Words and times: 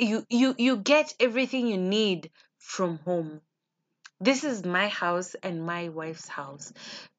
you 0.00 0.26
you 0.30 0.54
you 0.58 0.76
get 0.76 1.14
everything 1.20 1.66
you 1.66 1.76
need 1.76 2.30
from 2.58 2.98
home. 2.98 3.40
This 4.20 4.44
is 4.44 4.64
my 4.64 4.88
house 4.88 5.34
and 5.42 5.64
my 5.64 5.88
wife's 5.88 6.28
house. 6.28 6.72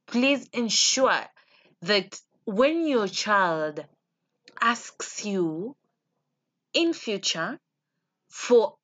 Please 0.07 0.47
ensure 0.53 1.25
that 1.81 2.19
when 2.45 2.87
your 2.87 3.07
child 3.07 3.83
asks 4.59 5.25
you 5.25 5.75
in 6.73 6.93
future 6.93 7.59
for 8.29 8.75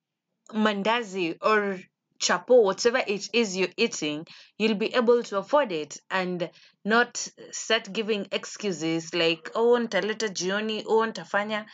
mandazi 0.54 1.38
or 1.42 1.80
chapo 2.20 2.64
whatever 2.64 3.02
it 3.06 3.30
is 3.34 3.56
you're 3.56 3.68
eating 3.78 4.26
you'll 4.58 4.76
be 4.76 4.94
able 4.96 5.22
to 5.22 5.38
afford 5.38 5.72
it 5.72 6.00
and 6.10 6.50
not 6.84 7.28
start 7.52 7.92
giving 7.94 8.26
excuses 8.32 9.14
like 9.14 9.52
oh 9.54 9.78
nitaleta 9.78 10.28
jioni 10.30 10.84
oh 10.88 11.06
nitafanya 11.06 11.66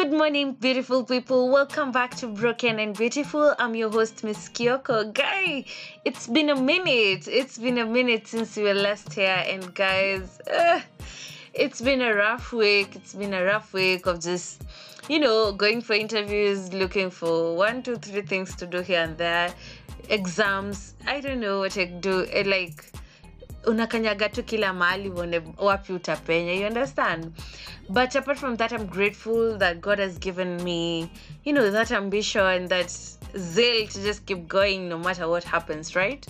good 0.00 0.12
morning, 0.12 0.54
beautiful 0.54 1.04
people. 1.04 1.50
Welcome 1.50 1.92
back 1.92 2.16
to 2.16 2.26
Broken 2.26 2.78
and 2.78 2.96
Beautiful. 2.96 3.54
I'm 3.58 3.74
your 3.74 3.90
host, 3.90 4.24
Miss 4.24 4.48
Kyoko. 4.48 5.12
Guy, 5.12 5.66
it's 6.06 6.26
been 6.26 6.48
a 6.48 6.56
minute. 6.56 7.28
It's 7.28 7.58
been 7.58 7.76
a 7.76 7.84
minute 7.84 8.26
since 8.26 8.56
we 8.56 8.62
were 8.62 8.72
last 8.72 9.12
here, 9.12 9.44
and 9.46 9.74
guys, 9.74 10.40
uh, 10.50 10.80
it's 11.52 11.82
been 11.82 12.00
a 12.00 12.14
rough 12.14 12.50
week. 12.50 12.96
It's 12.96 13.12
been 13.12 13.34
a 13.34 13.44
rough 13.44 13.74
week 13.74 14.06
of 14.06 14.20
just, 14.20 14.62
you 15.06 15.18
know, 15.18 15.52
going 15.52 15.82
for 15.82 15.92
interviews, 15.92 16.72
looking 16.72 17.10
for 17.10 17.54
one, 17.54 17.82
two, 17.82 17.96
three 17.96 18.22
things 18.22 18.56
to 18.56 18.66
do 18.66 18.80
here 18.80 19.02
and 19.02 19.18
there, 19.18 19.52
exams. 20.08 20.94
I 21.06 21.20
don't 21.20 21.40
know 21.40 21.58
what 21.58 21.76
I 21.76 21.84
do. 21.84 22.20
It, 22.20 22.46
like, 22.46 22.90
unakanyaga 23.66 24.28
tu 24.28 24.42
kila 24.42 24.72
mahali 24.72 25.08
uone 25.10 25.42
wapi 25.58 25.92
utapenya 25.92 26.52
you 26.52 26.66
understand? 26.66 27.32
But 27.88 28.14
apart 28.16 28.38
from 28.38 28.56
that 28.56 28.72
i'm 28.72 28.86
grateful 28.86 29.58
that 29.58 29.80
god 29.80 29.98
has 29.98 30.18
given 30.18 30.62
me 30.64 31.10
you 31.44 31.52
know 31.52 31.70
that 31.70 31.90
ambition 31.90 32.46
and 32.46 32.68
that 32.68 32.90
zeal 33.36 33.86
to 33.88 34.00
just 34.02 34.26
keep 34.26 34.48
going 34.48 34.88
no 34.88 34.98
matter 34.98 35.28
what 35.28 35.44
happens 35.44 35.96
right? 35.96 36.26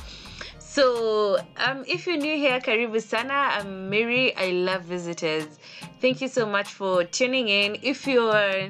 So 0.58 1.36
um, 1.56 1.84
if 1.88 2.06
you're 2.06 2.16
new 2.16 2.36
here 2.36 2.60
karibu 2.60 3.02
sana. 3.02 3.58
I'm 3.58 3.90
mary. 3.90 4.36
I 4.36 4.50
love 4.52 4.82
visitors. 4.82 5.58
Thank 6.00 6.20
you 6.20 6.28
so 6.28 6.46
much 6.46 6.68
for 6.68 7.02
tuning 7.02 7.48
in. 7.48 7.76
If 7.82 8.06
you're 8.06 8.68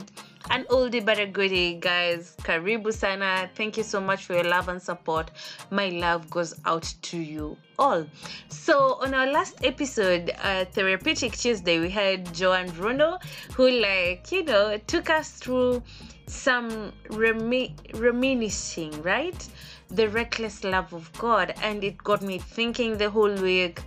an 0.50 0.64
oldie 0.64 1.04
but 1.04 1.18
a 1.18 1.26
goodie, 1.26 1.74
guys. 1.74 2.36
Karibu 2.42 2.92
sana. 2.92 3.48
Thank 3.54 3.76
you 3.76 3.84
so 3.84 4.00
much 4.00 4.24
for 4.24 4.34
your 4.34 4.44
love 4.44 4.68
and 4.68 4.82
support. 4.82 5.30
My 5.70 5.88
love 5.88 6.28
goes 6.28 6.54
out 6.66 6.92
to 7.02 7.18
you 7.18 7.56
all. 7.78 8.04
So 8.48 8.98
on 9.00 9.14
our 9.14 9.28
last 9.30 9.64
episode, 9.64 10.32
uh, 10.42 10.64
Therapeutic 10.64 11.36
Tuesday, 11.36 11.78
we 11.78 11.88
had 11.88 12.34
Joanne 12.34 12.70
Bruno, 12.70 13.18
who 13.54 13.70
like 13.70 14.32
you 14.32 14.44
know 14.44 14.76
took 14.86 15.08
us 15.08 15.30
through 15.30 15.82
some 16.26 16.92
remi- 17.10 17.76
reminiscing, 17.94 18.90
right? 19.02 19.48
The 19.88 20.08
reckless 20.08 20.64
love 20.64 20.92
of 20.92 21.12
God, 21.18 21.54
and 21.62 21.82
it 21.84 21.98
got 21.98 22.22
me 22.22 22.38
thinking 22.38 22.96
the 22.96 23.10
whole 23.10 23.34
week, 23.34 23.82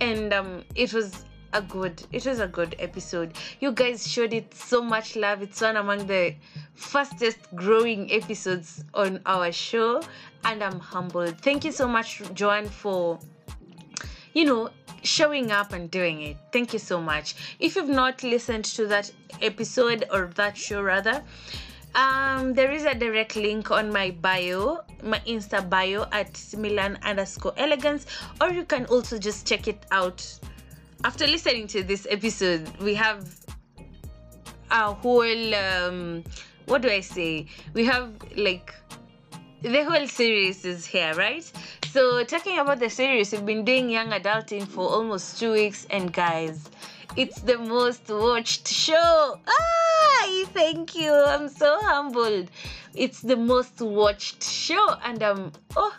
and 0.00 0.32
um, 0.32 0.64
it 0.74 0.92
was 0.92 1.24
a 1.54 1.62
good 1.62 2.02
it 2.12 2.26
was 2.26 2.40
a 2.40 2.48
good 2.48 2.76
episode. 2.78 3.32
You 3.60 3.72
guys 3.72 4.06
showed 4.06 4.34
it 4.34 4.52
so 4.54 4.82
much 4.82 5.16
love. 5.16 5.40
It's 5.40 5.60
one 5.60 5.76
among 5.76 6.06
the 6.06 6.34
fastest 6.74 7.38
growing 7.54 8.12
episodes 8.12 8.84
on 8.94 9.20
our 9.26 9.52
show 9.52 10.02
and 10.44 10.62
i'm 10.62 10.80
humbled. 10.80 11.38
Thank 11.40 11.64
you 11.64 11.72
so 11.72 11.88
much 11.88 12.22
joanne 12.34 12.68
for 12.68 13.18
you 14.34 14.44
know 14.44 14.70
showing 15.02 15.52
up 15.52 15.72
and 15.72 15.90
doing 15.90 16.22
it. 16.22 16.36
Thank 16.52 16.72
you 16.72 16.78
so 16.78 17.00
much. 17.00 17.36
If 17.60 17.76
you've 17.76 17.88
not 17.88 18.22
listened 18.22 18.64
to 18.76 18.86
that 18.88 19.10
episode 19.40 20.04
or 20.10 20.30
that 20.34 20.56
show 20.56 20.82
rather 20.82 21.22
um, 21.94 22.54
there 22.54 22.72
is 22.72 22.84
a 22.84 22.94
direct 22.94 23.36
link 23.36 23.70
on 23.70 23.92
my 23.92 24.10
bio, 24.10 24.80
my 25.04 25.20
Insta 25.20 25.68
bio 25.70 26.06
at 26.10 26.42
Milan 26.58 26.98
underscore 27.04 27.54
elegance, 27.56 28.06
or 28.40 28.50
you 28.50 28.64
can 28.64 28.86
also 28.86 29.16
just 29.16 29.46
check 29.46 29.68
it 29.68 29.86
out 29.92 30.26
after 31.04 31.26
listening 31.26 31.66
to 31.66 31.82
this 31.82 32.06
episode, 32.08 32.66
we 32.80 32.94
have 32.94 33.28
a 34.70 34.94
whole 34.94 35.54
um, 35.54 36.24
what 36.64 36.80
do 36.80 36.88
I 36.88 37.00
say? 37.00 37.46
We 37.74 37.84
have 37.84 38.10
like 38.36 38.74
the 39.60 39.84
whole 39.84 40.06
series 40.06 40.64
is 40.64 40.86
here, 40.86 41.12
right? 41.14 41.44
So 41.88 42.24
talking 42.24 42.58
about 42.58 42.80
the 42.80 42.88
series, 42.88 43.32
we've 43.32 43.44
been 43.44 43.66
doing 43.66 43.90
young 43.90 44.10
adulting 44.10 44.66
for 44.66 44.88
almost 44.88 45.38
two 45.38 45.52
weeks, 45.52 45.86
and 45.90 46.10
guys, 46.10 46.70
it's 47.16 47.40
the 47.42 47.58
most 47.58 48.08
watched 48.08 48.66
show. 48.66 49.38
Ah, 49.46 50.44
thank 50.54 50.96
you. 50.96 51.12
I'm 51.12 51.48
so 51.48 51.78
humbled. 51.82 52.50
It's 52.94 53.20
the 53.20 53.36
most 53.36 53.78
watched 53.82 54.42
show, 54.42 54.96
and 55.04 55.22
um, 55.22 55.52
oh, 55.76 55.94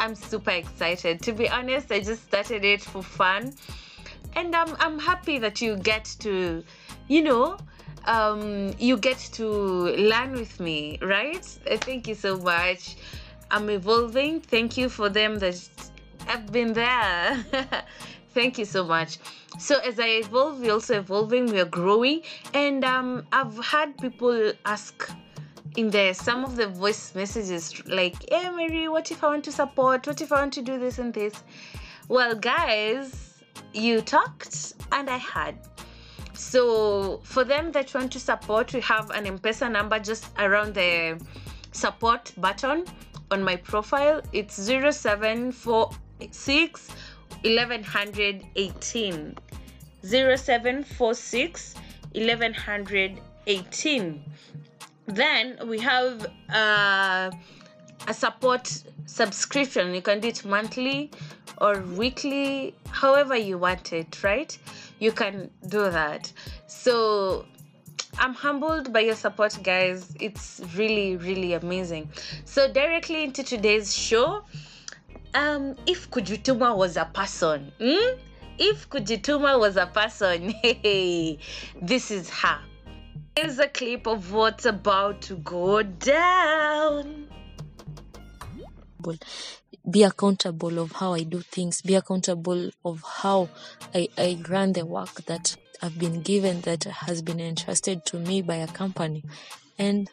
I'm 0.00 0.16
super 0.16 0.50
excited. 0.50 1.22
To 1.22 1.32
be 1.32 1.48
honest, 1.48 1.92
I 1.92 2.00
just 2.00 2.24
started 2.24 2.64
it 2.64 2.82
for 2.82 3.04
fun 3.04 3.54
and 4.38 4.54
I'm 4.54 4.76
I'm 4.78 4.98
happy 4.98 5.38
that 5.38 5.60
you 5.60 5.76
get 5.76 6.04
to, 6.20 6.62
you 7.08 7.22
know, 7.22 7.58
um, 8.04 8.72
you 8.78 8.96
get 8.96 9.18
to 9.32 9.46
learn 10.10 10.32
with 10.32 10.60
me, 10.60 10.98
right? 11.02 11.44
Thank 11.86 12.06
you 12.06 12.14
so 12.14 12.38
much. 12.38 12.96
I'm 13.50 13.68
evolving. 13.68 14.40
Thank 14.40 14.76
you 14.76 14.88
for 14.88 15.08
them 15.08 15.38
that 15.40 15.58
have 16.26 16.52
been 16.52 16.72
there. 16.72 17.44
Thank 18.34 18.58
you 18.58 18.64
so 18.64 18.84
much. 18.84 19.18
So 19.58 19.80
as 19.80 19.98
I 19.98 20.08
evolve, 20.22 20.60
we're 20.60 20.72
also 20.72 20.98
evolving. 20.98 21.46
We 21.46 21.58
are 21.60 21.72
growing, 21.80 22.22
and 22.54 22.84
um, 22.84 23.26
I've 23.32 23.58
had 23.58 23.98
people 23.98 24.52
ask 24.64 25.10
in 25.76 25.90
there 25.90 26.14
some 26.14 26.44
of 26.44 26.54
the 26.54 26.68
voice 26.68 27.12
messages 27.16 27.84
like, 27.88 28.16
"Hey, 28.30 28.48
Mary, 28.50 28.86
what 28.86 29.10
if 29.10 29.24
I 29.24 29.28
want 29.28 29.44
to 29.46 29.52
support? 29.52 30.06
What 30.06 30.20
if 30.20 30.30
I 30.30 30.40
want 30.42 30.52
to 30.52 30.62
do 30.62 30.78
this 30.78 31.00
and 31.00 31.12
this?" 31.12 31.42
Well, 32.08 32.36
guys 32.36 33.27
you 33.72 34.00
talked 34.00 34.74
and 34.92 35.08
I 35.08 35.16
had. 35.16 35.56
So 36.34 37.20
for 37.24 37.44
them 37.44 37.72
that 37.72 37.92
want 37.94 38.12
to 38.12 38.20
support, 38.20 38.72
we 38.72 38.80
have 38.80 39.10
an 39.10 39.26
M-Pesa 39.26 39.70
number 39.70 39.98
just 39.98 40.26
around 40.38 40.74
the 40.74 41.20
support 41.72 42.32
button 42.38 42.84
on 43.30 43.42
my 43.42 43.56
profile. 43.56 44.22
It's 44.32 44.54
0746 44.54 46.88
1118. 47.42 49.36
0746 50.02 51.74
1118. 52.12 54.24
Then 55.06 55.58
we 55.66 55.78
have 55.80 56.26
uh, 56.54 57.30
a 58.06 58.14
support 58.14 58.84
subscription. 59.06 59.92
You 59.94 60.02
can 60.02 60.20
do 60.20 60.28
it 60.28 60.44
monthly 60.44 61.10
or 61.60 61.80
weekly, 61.80 62.74
however 62.90 63.36
you 63.36 63.58
want 63.58 63.92
it, 63.92 64.22
right? 64.22 64.56
You 64.98 65.12
can 65.12 65.50
do 65.68 65.90
that. 65.90 66.32
So 66.66 67.44
I'm 68.18 68.34
humbled 68.34 68.92
by 68.92 69.00
your 69.00 69.14
support, 69.14 69.58
guys. 69.62 70.14
It's 70.18 70.60
really, 70.76 71.16
really 71.16 71.52
amazing. 71.52 72.10
So, 72.44 72.72
directly 72.72 73.22
into 73.22 73.44
today's 73.44 73.94
show, 73.94 74.42
um, 75.34 75.76
if 75.86 76.10
Kujituma 76.10 76.76
was 76.76 76.96
a 76.96 77.04
person, 77.04 77.72
hmm? 77.78 78.18
if 78.58 78.90
Kujituma 78.90 79.58
was 79.58 79.76
a 79.76 79.86
person, 79.86 80.50
hey, 80.62 81.38
this 81.80 82.10
is 82.10 82.28
her. 82.30 82.58
Here's 83.36 83.60
a 83.60 83.68
clip 83.68 84.08
of 84.08 84.32
what's 84.32 84.64
about 84.64 85.22
to 85.22 85.36
go 85.36 85.82
down 85.82 87.27
be 89.90 90.02
accountable 90.02 90.78
of 90.78 90.92
how 90.92 91.14
I 91.14 91.22
do 91.22 91.40
things, 91.40 91.82
be 91.82 91.94
accountable 91.94 92.70
of 92.84 93.02
how 93.02 93.48
I, 93.94 94.08
I 94.18 94.38
run 94.48 94.72
the 94.72 94.84
work 94.84 95.24
that 95.26 95.56
I've 95.82 95.98
been 95.98 96.22
given 96.22 96.60
that 96.62 96.84
has 96.84 97.22
been 97.22 97.40
entrusted 97.40 98.04
to 98.06 98.18
me 98.18 98.42
by 98.42 98.56
a 98.56 98.66
company. 98.66 99.24
And 99.78 100.10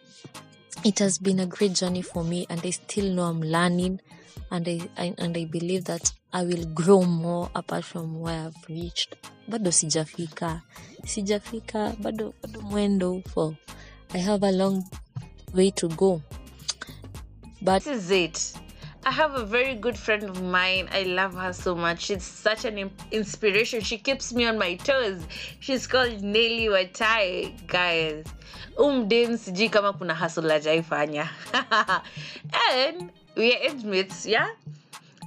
it 0.84 1.00
has 1.00 1.18
been 1.18 1.40
a 1.40 1.46
great 1.46 1.74
journey 1.74 2.02
for 2.02 2.24
me 2.24 2.46
and 2.50 2.62
I 2.64 2.70
still 2.70 3.12
know 3.14 3.24
I'm 3.24 3.42
learning 3.42 4.02
and 4.52 4.68
I, 4.68 4.90
I 4.98 5.16
and 5.18 5.36
I 5.36 5.46
believe 5.46 5.86
that 5.86 6.12
I 6.32 6.44
will 6.44 6.66
grow 6.66 7.02
more 7.04 7.50
apart 7.56 7.84
from 7.86 8.20
where 8.20 8.48
I've 8.48 8.70
reached. 8.70 9.16
Bado 9.50 9.72
sijafika. 9.72 10.62
Sijafika, 11.06 11.96
bado 12.02 12.34
bado 12.42 12.62
mwendo 12.62 13.28
for 13.30 13.58
I 14.14 14.18
have 14.20 14.44
a 14.44 14.52
long 14.52 14.84
way 15.54 15.72
to 15.72 15.88
go. 15.90 16.22
But 17.62 17.84
this 17.84 18.04
is 18.06 18.12
it 18.12 18.65
I 19.08 19.12
have 19.12 19.36
a 19.36 19.46
very 19.46 19.76
good 19.76 19.98
friend 19.98 20.24
of 20.24 20.42
mine. 20.42 20.90
I 20.92 21.04
love 21.04 21.36
her 21.36 21.54
so 21.54 21.76
much. 21.76 22.06
She's 22.06 22.24
such 22.24 22.66
an 22.66 22.90
inspiration. 23.12 23.82
She 23.82 24.00
keeps 24.00 24.34
me 24.34 24.48
on 24.48 24.58
my 24.58 24.76
toes. 24.78 25.22
She's 25.60 25.86
called 25.86 26.24
Nelly 26.24 26.70
Watai, 26.70 27.68
guys. 27.68 28.26
Umdem 28.78 29.38
sijui 29.38 29.72
kama 29.72 29.94
kuna 29.94 30.16
hustle 30.16 30.50
ajaifanya. 30.50 31.30
and 32.72 33.12
we 33.36 33.54
are 33.56 33.60
age 33.60 33.84
mates, 33.84 34.26
yeah? 34.26 34.50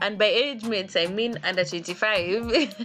And 0.00 0.18
by 0.18 0.26
age 0.26 0.64
mates, 0.64 0.96
I 0.96 1.06
mean 1.06 1.38
under 1.44 1.64
25. 1.64 2.74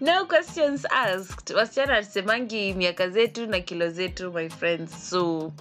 no 0.00 0.26
questions 0.26 0.84
asked 0.90 1.46
wasichana 1.54 1.96
atusemangi 1.96 2.74
miaka 2.74 3.08
zetu 3.08 3.46
na 3.46 3.60
kilo 3.60 3.90
zetu 3.90 4.32
my 4.32 4.48
friends 4.48 5.10
so 5.10 5.52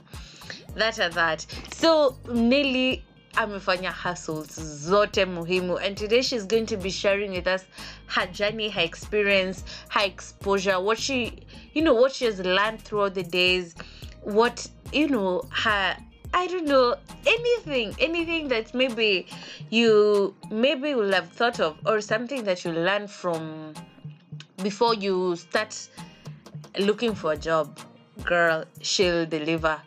that 0.76 1.00
are 1.00 1.10
that. 1.10 1.46
So 1.72 2.18
Nelly 2.30 3.04
amefanya 3.34 3.92
hustles 3.92 4.50
zote 4.50 5.26
muhimu. 5.26 5.80
And 5.86 5.98
today 5.98 6.22
she's 6.22 6.46
going 6.46 6.66
to 6.68 6.78
be 6.78 6.90
sharing 6.90 7.32
with 7.32 7.48
us 7.48 7.66
her 8.08 8.26
journey 8.28 8.70
her 8.70 8.82
experience 8.82 9.64
her 9.90 10.06
exposure 10.06 10.80
what 10.80 10.98
she 10.98 11.40
you 11.74 11.82
know 11.82 11.94
what 11.94 12.14
she 12.14 12.26
has 12.26 12.40
learned 12.40 12.82
throughout 12.82 13.14
the 13.14 13.24
days 13.24 13.76
what 14.22 14.66
you 14.94 15.10
know 15.10 15.42
her 15.52 15.98
I 16.34 16.48
don't 16.48 16.66
know 16.66 16.98
anything, 17.26 17.96
anything 17.98 18.50
that 18.50 18.74
maybe 18.74 19.26
you 19.70 20.36
maybe 20.52 20.94
will 20.94 21.14
have 21.14 21.30
thought 21.30 21.62
of, 21.62 21.78
or 21.86 22.02
something 22.02 22.44
that 22.44 22.66
you 22.66 22.74
learn 22.74 23.08
from 23.08 23.74
before 24.62 24.96
you 24.96 25.38
start 25.38 25.88
looking 26.78 27.16
for 27.16 27.32
a 27.32 27.38
job. 27.38 27.80
Girl, 28.26 28.66
she'll 28.82 29.26
deliver, 29.26 29.82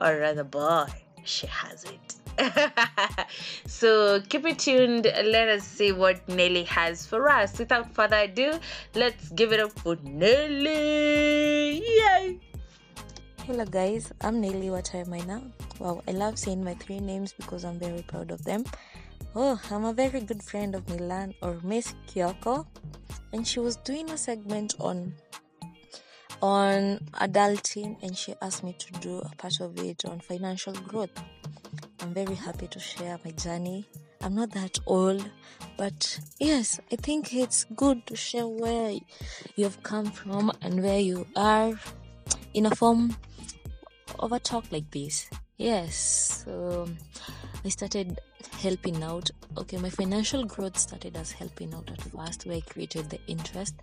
or 0.00 0.18
rather, 0.18 0.44
boy, 0.44 0.86
she 1.24 1.46
has 1.46 1.84
it. 1.84 2.14
so 3.66 4.20
keep 4.28 4.46
it 4.46 4.58
tuned. 4.58 5.04
Let 5.04 5.48
us 5.48 5.64
see 5.64 5.92
what 5.92 6.26
Nelly 6.28 6.64
has 6.64 7.06
for 7.06 7.28
us. 7.28 7.58
Without 7.58 7.92
further 7.94 8.18
ado, 8.18 8.58
let's 8.94 9.28
give 9.30 9.52
it 9.52 9.60
up 9.60 9.72
for 9.72 9.96
Nelly. 10.02 11.82
Yay! 11.82 12.38
Hello 13.44 13.64
guys, 13.64 14.12
I'm 14.20 14.40
Nelly. 14.40 14.70
What 14.70 14.94
am 14.94 15.12
I 15.12 15.20
now? 15.20 15.42
Wow, 15.78 16.02
I 16.06 16.12
love 16.12 16.38
saying 16.38 16.62
my 16.62 16.74
three 16.74 17.00
names 17.00 17.32
because 17.32 17.64
I'm 17.64 17.78
very 17.78 18.02
proud 18.02 18.30
of 18.30 18.44
them. 18.44 18.64
Oh, 19.34 19.60
I'm 19.70 19.84
a 19.84 19.92
very 19.92 20.20
good 20.20 20.42
friend 20.42 20.74
of 20.74 20.88
Milan 20.88 21.34
or 21.42 21.58
Miss 21.62 21.94
Kyoko, 22.06 22.66
and 23.32 23.46
she 23.46 23.60
was 23.60 23.76
doing 23.76 24.10
a 24.10 24.18
segment 24.18 24.74
on 24.80 25.14
on 26.42 26.98
adulting, 27.14 27.96
and 28.02 28.16
she 28.16 28.34
asked 28.42 28.62
me 28.64 28.74
to 28.78 28.92
do 29.00 29.18
a 29.18 29.28
part 29.36 29.60
of 29.60 29.78
it 29.78 30.04
on 30.04 30.20
financial 30.20 30.72
growth. 30.72 31.10
I'm 32.00 32.14
very 32.14 32.34
happy 32.34 32.68
to 32.68 32.78
share 32.78 33.18
my 33.24 33.30
journey. 33.32 33.86
I'm 34.20 34.34
not 34.34 34.50
that 34.52 34.78
old, 34.86 35.28
but 35.76 36.18
yes, 36.40 36.80
I 36.92 36.96
think 36.96 37.32
it's 37.34 37.64
good 37.76 38.06
to 38.06 38.16
share 38.16 38.46
where 38.46 38.94
you've 39.56 39.82
come 39.82 40.06
from 40.06 40.50
and 40.62 40.82
where 40.82 40.98
you 41.00 41.26
are 41.36 41.78
in 42.54 42.66
a 42.66 42.74
form 42.74 43.16
of 44.18 44.32
a 44.32 44.38
talk 44.40 44.64
like 44.70 44.90
this. 44.90 45.28
Yes, 45.56 46.44
so 46.44 46.88
I 47.64 47.68
started 47.68 48.20
helping 48.60 49.02
out. 49.02 49.30
Okay, 49.56 49.76
my 49.76 49.90
financial 49.90 50.44
growth 50.44 50.78
started 50.78 51.16
as 51.16 51.32
helping 51.32 51.74
out 51.74 51.90
at 51.90 52.00
first, 52.00 52.46
where 52.46 52.56
I 52.56 52.60
created 52.60 53.10
the 53.10 53.20
interest. 53.26 53.74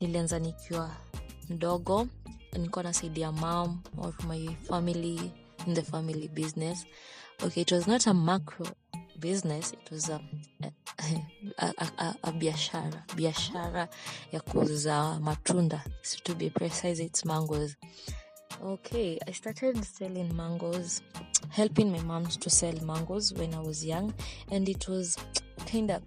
Nilianza 0.00 0.38
nikiwa 0.38 0.90
mdogo, 1.52 2.08
nilikuwa 2.52 2.82
nasaidia 2.84 3.32
mom 3.32 3.80
or 3.98 4.14
my 4.28 4.48
family 4.68 5.32
in 5.66 5.74
the 5.74 5.82
family 5.82 6.28
business. 6.28 6.86
Okay, 7.44 7.62
it 7.62 7.72
was 7.72 7.86
not 7.86 8.06
a 8.06 8.14
macro 8.14 8.66
business, 9.18 9.72
it 9.72 9.90
was 9.90 10.10
a, 10.10 10.20
a, 11.58 11.74
a, 11.78 11.86
a, 11.98 12.14
a 12.22 12.32
biashara 12.32 13.04
biashara 13.16 13.88
ya 14.32 14.40
kuuza 14.40 15.20
matunda. 15.20 15.84
So 16.02 16.18
to 16.24 16.34
be 16.34 16.50
precise, 16.50 17.00
it's 17.00 17.24
mangoes. 17.24 17.76
Okay, 18.64 19.18
I 19.26 19.32
started 19.32 19.84
selling 19.84 20.36
mangoes, 20.36 21.02
helping 21.50 21.90
my 21.90 22.00
mom 22.00 22.26
to 22.26 22.50
sell 22.50 22.74
mangoes 22.84 23.32
when 23.32 23.54
I 23.54 23.60
was 23.60 23.84
young, 23.84 24.14
and 24.50 24.68
it 24.68 24.88
was 24.88 25.16
kind 25.66 25.90
of, 25.90 26.02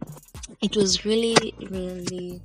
it 0.61 0.75
was 0.77 1.05
really, 1.05 1.53
really 1.69 2.41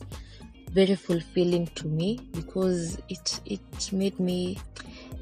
very 0.73 0.95
fulfilling 0.95 1.67
to 1.69 1.87
me 1.87 2.19
because 2.33 2.99
it 3.09 3.41
it 3.45 3.93
made 3.93 4.19
me 4.21 4.59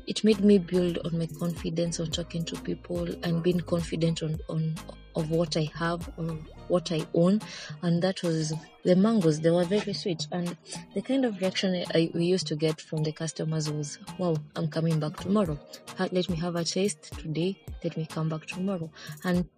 it 0.07 0.25
made 0.25 0.41
me 0.41 0.59
build 0.59 0.99
on 1.05 1.19
my 1.19 1.27
confidence 1.39 2.01
on 2.01 2.11
talking 2.11 2.45
to 2.45 2.57
people 2.63 3.07
and 3.25 3.43
being 3.43 3.61
confident 3.61 4.23
on 4.23 4.39
on 4.49 4.75
of 5.17 5.31
what 5.31 5.57
I 5.57 5.69
have 5.75 6.09
or 6.17 6.39
what 6.69 6.93
I 6.93 7.05
own, 7.15 7.41
and 7.83 8.03
that 8.03 8.23
was 8.23 8.53
the 8.85 8.95
mangoes. 8.95 9.41
They 9.41 9.51
were 9.51 9.65
very 9.65 9.93
sweet, 9.93 10.27
and 10.31 10.57
the 10.95 11.03
kind 11.03 11.25
of 11.25 11.41
reaction 11.41 11.85
I, 11.95 12.11
we 12.15 12.25
used 12.27 12.47
to 12.49 12.57
get 12.57 12.81
from 12.81 13.03
the 13.03 13.13
customers 13.13 13.71
was, 13.71 13.99
"Wow, 14.19 14.37
I'm 14.55 14.69
coming 14.69 15.01
back 15.01 15.17
tomorrow. 15.17 15.59
Let 15.99 16.29
me 16.29 16.37
have 16.37 16.57
a 16.57 16.65
taste 16.65 17.13
today. 17.19 17.59
Let 17.83 17.97
me 17.97 18.07
come 18.07 18.29
back 18.29 18.47
tomorrow." 18.47 18.91
And 19.25 19.49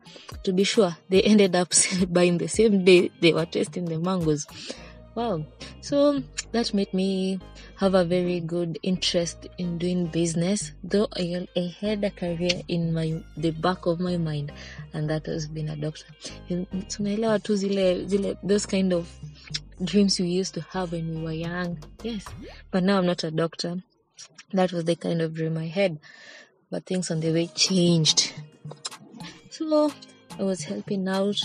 to 0.45 0.53
be 0.53 0.65
sure, 0.65 0.97
they 1.09 1.23
ended 1.33 1.55
up 1.57 1.73
buying 2.09 2.39
the 2.39 2.49
same 2.49 2.85
day 2.85 3.11
they 3.21 3.33
were 3.33 3.47
tasting 3.47 3.85
the 3.85 3.99
mangoes. 3.99 4.47
Wow. 5.21 5.45
So 5.83 6.23
that 6.53 6.73
made 6.73 6.95
me 6.95 7.41
have 7.77 7.95
a 7.95 8.07
very 8.07 8.41
good 8.41 8.79
interest 8.83 9.49
in 9.59 9.77
doing 9.77 10.07
business, 10.07 10.73
though 10.83 11.09
I, 11.15 11.47
I 11.55 11.77
had 11.79 12.03
a 12.05 12.11
career 12.11 12.63
in 12.69 12.95
my 12.95 13.21
the 13.37 13.51
back 13.51 13.85
of 13.85 14.01
my 14.01 14.17
mind, 14.17 14.51
and 14.95 15.11
that 15.11 15.27
was 15.27 15.47
being 15.47 15.69
a 15.69 15.77
doctor. 15.77 16.07
Those 18.43 18.65
kind 18.65 18.95
of 18.95 19.13
dreams 19.85 20.19
we 20.19 20.29
used 20.29 20.55
to 20.55 20.63
have 20.73 20.93
when 20.93 21.15
we 21.15 21.23
were 21.23 21.33
young. 21.33 21.79
Yes. 22.03 22.25
But 22.71 22.85
now 22.85 22.97
I'm 22.97 23.05
not 23.05 23.23
a 23.23 23.31
doctor. 23.31 23.77
That 24.55 24.73
was 24.73 24.87
the 24.87 24.97
kind 24.97 25.21
of 25.21 25.35
dream 25.35 25.59
I 25.59 25.67
had. 25.67 25.99
But 26.71 26.87
things 26.87 27.11
on 27.11 27.21
the 27.21 27.31
way 27.31 27.49
changed. 27.49 28.33
So 29.51 29.93
I 30.39 30.43
was 30.45 30.63
helping 30.63 31.07
out 31.09 31.37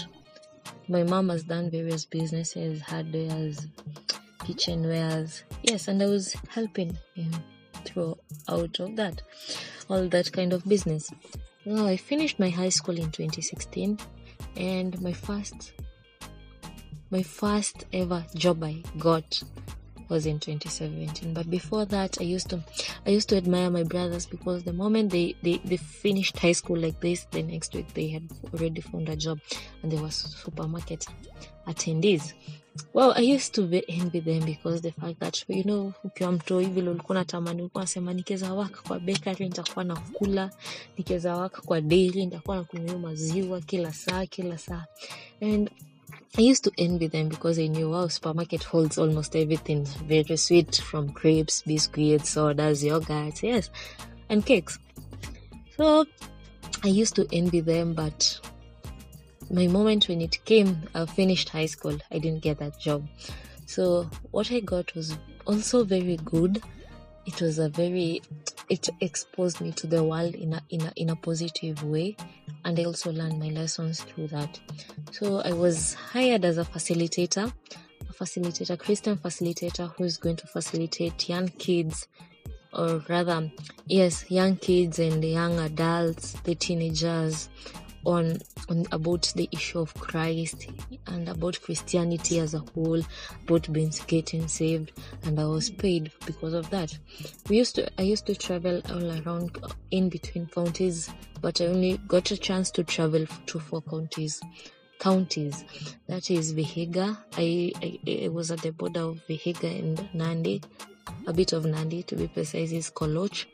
my 0.88 1.04
mom 1.04 1.30
has 1.30 1.44
done 1.44 1.70
various 1.70 2.06
businesses, 2.06 2.82
hardwares, 2.82 3.68
kitchenwares. 4.40 5.44
Yes, 5.64 5.88
and 5.88 6.02
I 6.02 6.06
was 6.06 6.36
helping 6.50 6.98
him 7.14 7.32
through 7.84 8.18
out 8.48 8.80
of 8.80 8.96
that, 8.96 9.22
all 9.90 10.08
that 10.10 10.32
kind 10.32 10.54
of 10.54 10.66
business. 10.66 11.12
Well, 11.66 11.88
I 11.88 11.98
finished 11.98 12.40
my 12.40 12.50
high 12.50 12.70
school 12.70 12.96
in 12.96 13.12
2016, 13.12 13.98
and 14.56 15.02
my 15.02 15.14
first, 15.14 15.74
my 17.10 17.24
first 17.24 17.86
ever 17.92 18.24
job 18.36 18.64
I 18.64 18.84
got 19.00 19.42
was 20.10 20.26
in 20.26 20.38
2017 20.40 21.34
but 21.34 21.48
before 21.50 21.86
that 21.86 22.22
i 22.22 22.36
used 22.36 22.50
to 22.50 22.60
i 23.06 23.10
used 23.18 23.30
to 23.30 23.38
admire 23.38 23.70
my 23.70 23.84
brothers 23.84 24.26
because 24.30 24.64
the 24.64 24.74
moment 24.74 25.12
they 25.12 25.36
they, 25.44 25.58
they 25.66 25.78
finished 25.78 26.38
high 26.40 26.54
school 26.54 26.78
like 26.78 27.00
this 27.00 27.28
the 27.30 27.44
next 27.44 27.76
week 27.76 27.94
they 27.94 28.08
had 28.12 28.24
already 28.54 28.82
found 28.82 29.10
a 29.10 29.16
job 29.16 29.40
and 29.84 29.92
they 29.92 30.02
were 30.02 30.12
supermarket 30.12 31.06
attendees. 31.68 32.34
Well 32.94 33.14
i 33.16 33.22
used 33.22 33.54
to 33.56 33.62
be 33.68 33.84
envy 33.90 34.20
them 34.20 34.46
because 34.46 34.82
the 34.82 34.92
fact 34.92 35.20
that 35.20 35.44
you 35.50 35.64
know 35.64 35.94
ukiwa 36.04 36.32
mtoi 36.32 36.66
vile 36.66 36.90
ulikuwa 36.90 37.18
natamani 37.18 37.62
ulikuwa 37.62 37.84
nasema 37.84 38.14
nikiweza 38.14 38.54
waka 38.54 38.82
kwa 38.82 39.00
bakery 39.00 39.46
nitakuwa 39.46 39.86
nakula. 39.86 40.50
Nikiweza 40.98 41.38
waka 41.38 41.62
kwa 41.62 41.82
dairy 41.82 42.26
nitakuwa 42.26 42.58
nakunywa 42.58 43.00
maziwa 43.00 43.62
kila 43.62 43.94
saa 43.94 44.26
kila 44.26 44.58
saa. 44.58 44.86
And 45.42 45.70
I 46.38 46.42
used 46.42 46.66
to 46.66 46.72
envy 46.78 47.08
them 47.08 47.30
because 47.30 47.58
I 47.58 47.68
knew 47.68 47.92
wow, 47.92 48.08
supermarket 48.08 48.64
holds 48.64 48.98
almost 48.98 49.38
everything 49.38 49.86
very 49.86 50.36
sweet 50.36 50.76
from 50.76 51.14
crepes, 51.14 51.62
biscuits, 51.62 52.32
sodas, 52.32 52.84
yogurts, 52.84 53.42
yes, 53.42 53.70
and 54.30 54.46
cakes. 54.46 54.78
So 55.78 56.06
I 56.84 56.88
used 56.88 57.16
to 57.16 57.28
envy 57.32 57.62
them, 57.62 57.94
but 57.94 58.38
my 59.50 59.68
moment 59.68 60.10
when 60.10 60.20
it 60.20 60.44
came, 60.44 60.78
I 60.94 61.06
finished 61.06 61.50
high 61.50 61.68
school, 61.68 61.98
I 62.12 62.20
didn't 62.20 62.44
get 62.44 62.60
that 62.60 62.80
job. 62.82 63.08
So 63.66 64.10
what 64.32 64.52
I 64.52 64.60
got 64.60 64.94
was 64.94 65.18
also 65.46 65.86
very 65.86 66.18
good. 66.18 66.62
It 67.26 67.42
was 67.42 67.60
a 67.60 67.70
very 67.70 68.22
it 68.70 68.90
exposed 69.02 69.62
me 69.62 69.72
to 69.74 69.88
the 69.88 70.04
world 70.04 70.36
in 70.36 70.54
a 70.54 70.62
in 70.70 70.82
a 70.82 70.94
in 70.96 71.10
a 71.10 71.16
positive 71.16 71.84
way 71.84 72.16
and 72.64 72.80
I 72.80 72.84
also 72.86 73.12
learned 73.12 73.40
my 73.40 73.50
lessons 73.50 74.02
through 74.02 74.28
that. 74.30 74.60
So 75.12 75.42
I 75.42 75.54
was 75.54 75.94
hired 75.94 76.44
as 76.44 76.58
a 76.58 76.66
facilitator, 76.66 77.54
a 78.10 78.14
facilitator, 78.14 78.78
Christian 78.78 79.18
facilitator 79.18 79.94
who 79.96 80.04
is 80.04 80.18
going 80.18 80.36
to 80.38 80.48
facilitate 80.48 81.30
young 81.30 81.48
kids 81.48 82.08
or 82.74 83.04
rather 83.08 83.52
yes, 83.86 84.30
young 84.30 84.58
kids 84.58 85.00
and 85.00 85.24
young 85.24 85.60
adults, 85.60 86.34
the 86.44 86.56
teenagers 86.56 87.50
on 88.06 88.40
on 88.70 88.86
about 88.92 89.32
the 89.36 89.50
issue 89.52 89.80
of 89.80 89.94
Christ 89.96 90.68
and 91.08 91.28
about 91.30 91.62
Christianity 91.62 92.40
as 92.40 92.54
a 92.54 92.60
whole, 92.74 93.02
about 93.44 93.72
being 93.72 93.92
getting 94.08 94.48
saved, 94.48 94.92
and 95.24 95.40
I 95.40 95.46
was 95.46 95.70
paid 95.70 96.12
because 96.26 96.54
of 96.54 96.70
that. 96.70 96.98
We 97.50 97.58
used 97.58 97.76
to 97.76 97.90
I 98.00 98.04
used 98.04 98.26
to 98.28 98.36
travel 98.36 98.82
all 98.90 99.12
around 99.22 99.58
uh, 99.64 99.70
in 99.92 100.10
between 100.10 100.48
counties, 100.48 101.10
but 101.42 101.62
I 101.62 101.66
only 101.66 101.98
got 102.08 102.32
a 102.32 102.38
chance 102.38 102.72
to 102.72 102.84
travel 102.84 103.26
to 103.26 103.60
four 103.60 103.82
counties. 103.82 104.42
Counties, 104.98 105.66
that 106.08 106.32
is 106.32 106.54
Vihiga. 106.54 107.18
I, 107.34 107.72
I 107.84 108.26
I 108.26 108.30
was 108.30 108.50
at 108.50 108.62
the 108.62 108.72
border 108.72 109.02
of 109.02 109.22
Vihiga 109.28 109.80
and 109.80 110.08
Nandi, 110.14 110.62
a 111.28 111.34
bit 111.34 111.54
of 111.54 111.66
Nandi 111.66 112.04
to 112.04 112.16
be 112.16 112.28
precise 112.28 112.72
is 112.72 112.90
Koloch, 112.90 113.46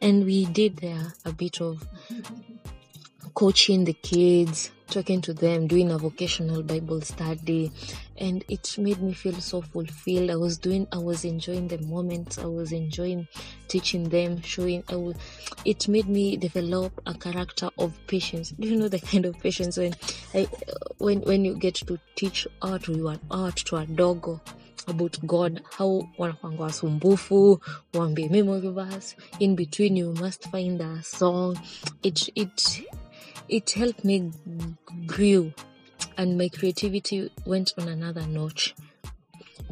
and 0.00 0.24
we 0.24 0.46
did 0.46 0.76
there 0.78 1.12
a 1.24 1.32
bit 1.32 1.60
of 1.60 1.86
coaching 3.38 3.84
the 3.84 3.92
kids, 3.92 4.72
talking 4.88 5.20
to 5.20 5.32
them, 5.32 5.68
doing 5.68 5.92
a 5.92 5.96
vocational 5.96 6.60
Bible 6.60 7.00
study, 7.00 7.70
and 8.16 8.44
it 8.48 8.76
made 8.78 9.00
me 9.00 9.12
feel 9.12 9.34
so 9.34 9.60
fulfilled. 9.62 10.28
I 10.28 10.34
was 10.34 10.58
doing, 10.58 10.88
I 10.90 10.98
was 10.98 11.24
enjoying 11.24 11.68
the 11.68 11.78
moments, 11.78 12.38
I 12.38 12.46
was 12.46 12.72
enjoying 12.72 13.28
teaching 13.68 14.08
them, 14.08 14.42
showing. 14.42 14.82
I 14.88 14.96
was, 14.96 15.14
it 15.64 15.86
made 15.86 16.08
me 16.08 16.36
develop 16.36 17.00
a 17.06 17.14
character 17.14 17.70
of 17.78 17.96
patience. 18.08 18.50
Do 18.58 18.66
you 18.66 18.76
know 18.76 18.88
the 18.88 18.98
kind 18.98 19.24
of 19.24 19.38
patience 19.38 19.76
when, 19.76 19.94
I, 20.34 20.48
when 20.98 21.20
when 21.20 21.44
you 21.44 21.54
get 21.54 21.76
to 21.76 21.96
teach 22.16 22.48
art 22.60 22.82
to 22.84 22.92
your 22.92 23.18
art 23.30 23.54
to 23.66 23.76
a 23.76 23.86
dog 23.86 24.40
about 24.88 25.16
God, 25.26 25.62
how 25.70 26.08
wanakwanga 26.18 26.58
wasumbufu, 26.58 27.60
wambie 27.92 28.30
memory 28.30 28.68
verse. 28.72 29.14
In 29.38 29.54
between, 29.54 29.94
you 29.94 30.12
must 30.14 30.50
find 30.50 30.80
a 30.80 31.02
song. 31.04 31.60
It 32.02 32.28
it 32.34 32.80
it 33.48 33.70
helped 33.70 34.04
me 34.04 34.32
grow, 35.06 35.52
and 36.16 36.38
my 36.38 36.48
creativity 36.48 37.30
went 37.46 37.72
on 37.78 37.88
another 37.88 38.26
notch. 38.26 38.74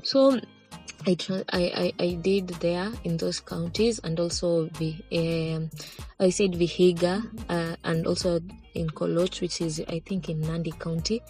So 0.03 0.41
I, 1.07 1.17
I, 1.53 1.93
I, 2.01 2.19
did 2.21 2.49
there 2.61 2.91
in 3.05 3.17
those 3.17 3.39
counties 3.39 4.01
and 4.01 4.19
also 4.19 4.67
the 4.79 4.97
um, 5.13 5.71
I 6.19 6.31
said 6.31 6.53
Vihiga 6.53 7.23
uh, 7.49 7.77
and 7.85 8.07
also 8.07 8.41
in 8.75 8.89
Koloch, 8.91 9.41
which 9.41 9.61
is 9.61 9.81
I 9.89 10.01
think 10.01 10.29
in 10.29 10.41
Nandi 10.41 10.73
County, 10.73 11.23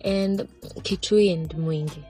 and 0.00 0.48
Kitui 0.80 1.32
and 1.32 1.48
Mwingi. 1.50 2.04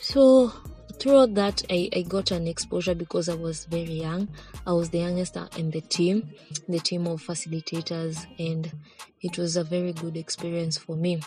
So 0.00 0.52
throughout 0.98 1.34
that, 1.34 1.62
I, 1.70 1.88
I 1.94 2.02
got 2.02 2.30
an 2.30 2.46
exposure 2.46 2.94
because 2.94 3.28
I 3.28 3.34
was 3.34 3.64
very 3.64 4.00
young. 4.00 4.28
I 4.66 4.72
was 4.72 4.90
the 4.90 4.98
youngest 4.98 5.36
in 5.56 5.70
the 5.70 5.80
team, 5.80 6.30
the 6.68 6.78
team 6.78 7.06
of 7.06 7.22
facilitators, 7.22 8.26
and 8.38 8.72
it 9.20 9.38
was 9.38 9.56
a 9.56 9.64
very 9.64 9.92
good 9.92 10.16
experience 10.16 10.76
for 10.78 10.96
me. 10.96 11.20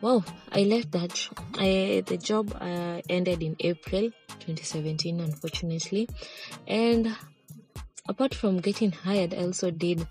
Well, 0.00 0.24
I 0.52 0.64
left 0.64 0.92
that. 0.92 1.28
I, 1.54 2.02
the 2.06 2.16
job 2.16 2.54
uh, 2.60 3.00
ended 3.08 3.42
in 3.42 3.56
April 3.60 4.10
2017, 4.40 5.20
unfortunately. 5.20 6.08
And 6.66 7.16
apart 8.08 8.34
from 8.34 8.58
getting 8.60 8.92
hired, 8.92 9.34
I 9.34 9.44
also 9.44 9.70
did 9.70 10.06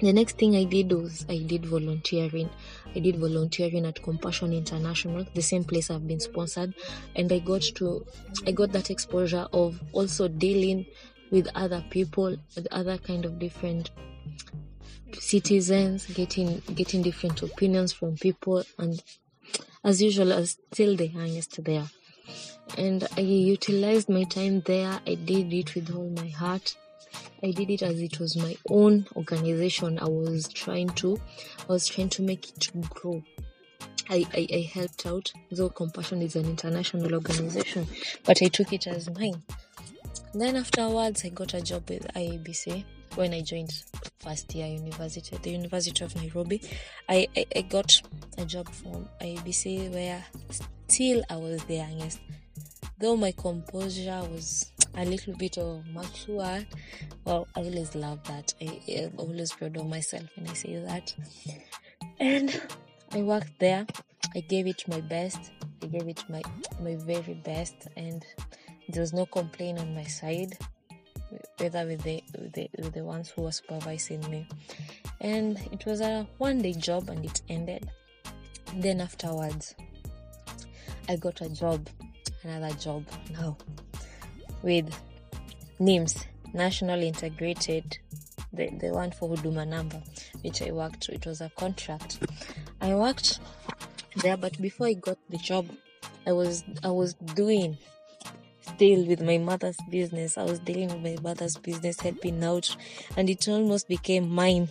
the 0.00 0.12
next 0.12 0.38
thing 0.38 0.56
I 0.56 0.64
did 0.64 0.92
was 0.92 1.26
I 1.28 1.38
did 1.38 1.66
volunteering. 1.66 2.50
I 2.94 2.98
did 2.98 3.16
volunteering 3.16 3.86
at 3.86 4.02
Compassion 4.02 4.52
International, 4.52 5.26
the 5.34 5.42
same 5.42 5.64
place 5.64 5.90
I've 5.90 6.06
been 6.06 6.20
sponsored, 6.20 6.74
and 7.14 7.30
I 7.32 7.38
got 7.38 7.62
to 7.76 8.06
I 8.46 8.52
got 8.52 8.72
that 8.72 8.90
exposure 8.90 9.46
of 9.52 9.80
also 9.92 10.28
dealing 10.28 10.86
with 11.30 11.48
other 11.54 11.84
people, 11.90 12.36
with 12.56 12.66
other 12.70 12.98
kind 12.98 13.24
of 13.24 13.38
different 13.38 13.90
citizens, 15.18 16.06
getting 16.06 16.60
getting 16.74 17.02
different 17.02 17.42
opinions 17.42 17.92
from 17.92 18.16
people, 18.16 18.64
and 18.78 19.02
as 19.82 20.02
usual, 20.02 20.32
I 20.32 20.40
was 20.40 20.58
still 20.72 20.96
the 20.96 21.06
youngest 21.06 21.62
there. 21.64 21.86
And 22.76 23.06
I 23.16 23.20
utilized 23.20 24.08
my 24.08 24.24
time 24.24 24.60
there. 24.60 25.00
I 25.06 25.14
did 25.14 25.52
it 25.52 25.74
with 25.74 25.94
all 25.94 26.10
my 26.10 26.28
heart. 26.28 26.76
I 27.42 27.50
did 27.52 27.70
it 27.70 27.82
as 27.82 28.00
it 28.00 28.18
was 28.20 28.36
my 28.36 28.56
own 28.68 29.06
organization. 29.16 29.98
I 29.98 30.08
was 30.08 30.48
trying 30.48 30.90
to, 30.90 31.18
I 31.68 31.72
was 31.72 31.86
trying 31.86 32.10
to 32.10 32.22
make 32.22 32.48
it 32.50 32.70
grow. 32.90 33.22
I, 34.08 34.26
I, 34.34 34.46
I 34.52 34.70
helped 34.74 35.06
out, 35.06 35.32
though 35.52 35.70
Compassion 35.70 36.20
is 36.22 36.34
an 36.36 36.46
international 36.46 37.14
organization, 37.14 37.86
but 38.24 38.42
I 38.42 38.48
took 38.48 38.72
it 38.72 38.86
as 38.86 39.08
mine. 39.10 39.42
Then 40.34 40.56
afterwards, 40.56 41.24
I 41.24 41.28
got 41.28 41.54
a 41.54 41.60
job 41.60 41.88
with 41.88 42.06
IEBC 42.14 42.84
when 43.14 43.34
I 43.34 43.42
joined 43.42 43.72
first 44.18 44.54
year 44.54 44.66
university 44.66 45.34
at 45.34 45.42
the 45.42 45.50
University 45.50 46.04
of 46.04 46.14
Nairobi. 46.16 46.60
I, 47.08 47.26
I, 47.36 47.46
I 47.56 47.60
got 47.62 48.00
a 48.38 48.44
job 48.44 48.68
from 48.68 49.08
IEBC 49.20 49.92
where 49.92 50.24
still 50.88 51.22
I 51.30 51.36
was 51.36 51.64
the 51.64 51.76
youngest. 51.76 52.20
Though 53.00 53.16
my 53.16 53.32
composure 53.32 54.22
was 54.30 54.72
a 54.94 55.04
little 55.06 55.34
bit 55.34 55.56
of 55.56 55.86
mature, 55.86 56.60
well, 57.24 57.48
I 57.56 57.60
always 57.60 57.94
love 57.94 58.22
that. 58.24 58.52
I, 58.60 58.80
I'm 58.88 59.14
always 59.16 59.52
proud 59.52 59.76
of 59.78 59.86
myself 59.86 60.24
when 60.36 60.46
I 60.48 60.52
say 60.52 60.76
that. 60.76 61.14
And 62.18 62.60
I 63.12 63.22
worked 63.22 63.58
there. 63.58 63.86
I 64.34 64.40
gave 64.40 64.66
it 64.66 64.84
my 64.86 65.00
best. 65.00 65.50
I 65.82 65.86
gave 65.86 66.08
it 66.08 66.22
my 66.28 66.42
my 66.82 66.96
very 66.96 67.34
best, 67.42 67.88
and 67.96 68.24
there 68.90 69.00
was 69.00 69.14
no 69.14 69.24
complaint 69.24 69.78
on 69.78 69.94
my 69.94 70.04
side, 70.04 70.58
whether 71.56 71.86
with 71.86 72.02
the 72.02 72.22
with 72.38 72.52
the, 72.52 72.68
with 72.76 72.92
the 72.92 73.02
ones 73.02 73.30
who 73.30 73.42
were 73.42 73.52
supervising 73.52 74.20
me. 74.30 74.46
And 75.22 75.58
it 75.72 75.86
was 75.86 76.02
a 76.02 76.28
one 76.36 76.60
day 76.60 76.74
job, 76.74 77.08
and 77.08 77.24
it 77.24 77.40
ended. 77.48 77.90
Then 78.76 79.00
afterwards, 79.00 79.74
I 81.08 81.16
got 81.16 81.40
a 81.40 81.48
job, 81.48 81.88
another 82.42 82.74
job 82.74 83.04
now 83.32 83.56
with 84.62 84.94
NIMS, 85.80 86.24
National 86.52 87.00
Integrated, 87.02 87.98
the, 88.52 88.70
the 88.80 88.90
one 88.92 89.10
for 89.10 89.28
Huduma 89.28 89.66
number, 89.66 90.02
which 90.42 90.62
I 90.62 90.70
worked. 90.72 91.08
It 91.08 91.26
was 91.26 91.40
a 91.40 91.50
contract. 91.50 92.18
I 92.80 92.94
worked 92.94 93.40
there, 94.16 94.36
but 94.36 94.60
before 94.60 94.88
I 94.88 94.94
got 94.94 95.18
the 95.28 95.38
job, 95.38 95.68
I 96.26 96.32
was 96.32 96.64
I 96.84 96.90
was 96.90 97.14
doing 97.34 97.78
still 98.60 99.06
with 99.06 99.20
my 99.20 99.38
mother's 99.38 99.76
business. 99.90 100.36
I 100.36 100.44
was 100.44 100.58
dealing 100.58 100.88
with 100.88 101.02
my 101.02 101.30
mother's 101.30 101.56
business, 101.56 102.00
helping 102.00 102.42
out, 102.44 102.74
and 103.16 103.30
it 103.30 103.48
almost 103.48 103.88
became 103.88 104.28
mine. 104.28 104.68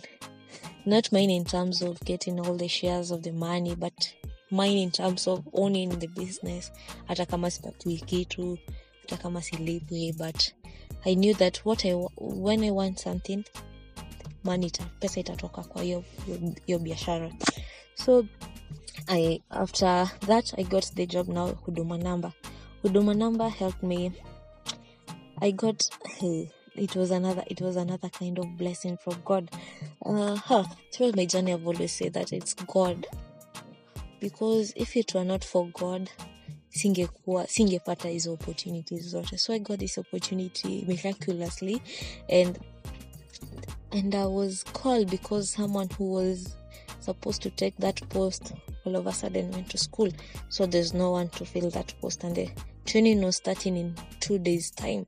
Not 0.86 1.12
mine 1.12 1.30
in 1.30 1.44
terms 1.44 1.82
of 1.82 2.00
getting 2.04 2.40
all 2.40 2.56
the 2.56 2.68
shares 2.68 3.10
of 3.10 3.22
the 3.22 3.32
money, 3.32 3.74
but 3.74 4.14
mine 4.50 4.78
in 4.78 4.90
terms 4.90 5.28
of 5.28 5.42
owning 5.52 5.98
the 5.98 6.06
business. 6.06 6.72
Hata 7.06 7.26
kama 7.26 7.50
sipatui 7.50 7.96
kitu, 7.98 8.58
hata 9.02 9.16
kama 9.16 9.42
silipwi, 9.42 10.12
but 10.18 10.52
I 11.04 11.14
knew 11.14 11.34
that 11.34 11.58
what 11.64 11.84
I 11.84 11.92
when 12.16 12.64
I 12.64 12.70
want 12.70 12.98
something, 12.98 13.44
money 14.44 14.66
ita, 14.66 14.84
pesa 15.00 15.20
itatoka 15.20 15.62
kwa 15.62 15.82
hiyo 15.82 16.04
hiyo 16.66 16.78
biashara. 16.78 17.32
So 17.94 18.26
I 19.08 19.42
after 19.50 20.10
that 20.26 20.54
I 20.58 20.64
got 20.64 20.94
the 20.94 21.06
job 21.06 21.28
now 21.28 21.52
Huduma 21.66 21.98
number. 21.98 22.32
Huduma 22.82 23.14
number 23.16 23.48
helped 23.48 23.82
me. 23.82 24.12
I 25.40 25.52
got 25.52 25.90
it 26.76 26.96
was 26.96 27.10
another 27.10 27.44
it 27.46 27.60
was 27.60 27.76
another 27.76 28.08
kind 28.08 28.38
of 28.38 28.46
blessing 28.56 28.96
from 28.96 29.16
God. 29.24 29.50
Uh, 30.04 30.36
huh, 30.36 30.64
throughout 30.92 31.16
my 31.16 31.24
journey 31.26 31.52
I've 31.52 31.66
always 31.66 31.92
said 31.92 32.14
that 32.14 32.32
it's 32.32 32.54
God 32.54 33.06
because 34.20 34.72
if 34.76 34.96
it 34.96 35.14
were 35.14 35.24
not 35.24 35.44
for 35.44 35.66
God 35.72 36.10
singekuwa 36.68 37.46
singepata 37.46 38.08
hizo 38.08 38.32
opportunities 38.32 39.08
zote. 39.08 39.38
So 39.38 39.52
i 39.52 39.58
got 39.58 39.78
this 39.80 39.98
opportunity 39.98 40.84
miraculously 40.88 41.82
and 42.28 42.58
and 43.90 44.14
i 44.14 44.26
was 44.26 44.64
called 44.64 45.10
because 45.10 45.52
someone 45.52 45.88
who 45.98 46.12
was 46.12 46.56
supposed 47.00 47.42
to 47.42 47.50
take 47.50 47.76
that 47.78 48.08
post 48.08 48.52
all 48.84 48.96
of 48.96 49.06
a 49.06 49.12
sudden 49.12 49.50
went 49.50 49.68
to 49.68 49.78
school. 49.78 50.10
So 50.48 50.66
there's 50.66 50.94
no 50.94 51.10
one 51.10 51.28
to 51.30 51.44
fill 51.44 51.70
that 51.70 51.94
post 52.00 52.24
and 52.24 52.36
the 52.36 52.48
training 52.86 53.22
was 53.22 53.36
starting 53.36 53.76
in 53.76 53.94
two 54.20 54.38
days 54.38 54.70
time 54.70 55.06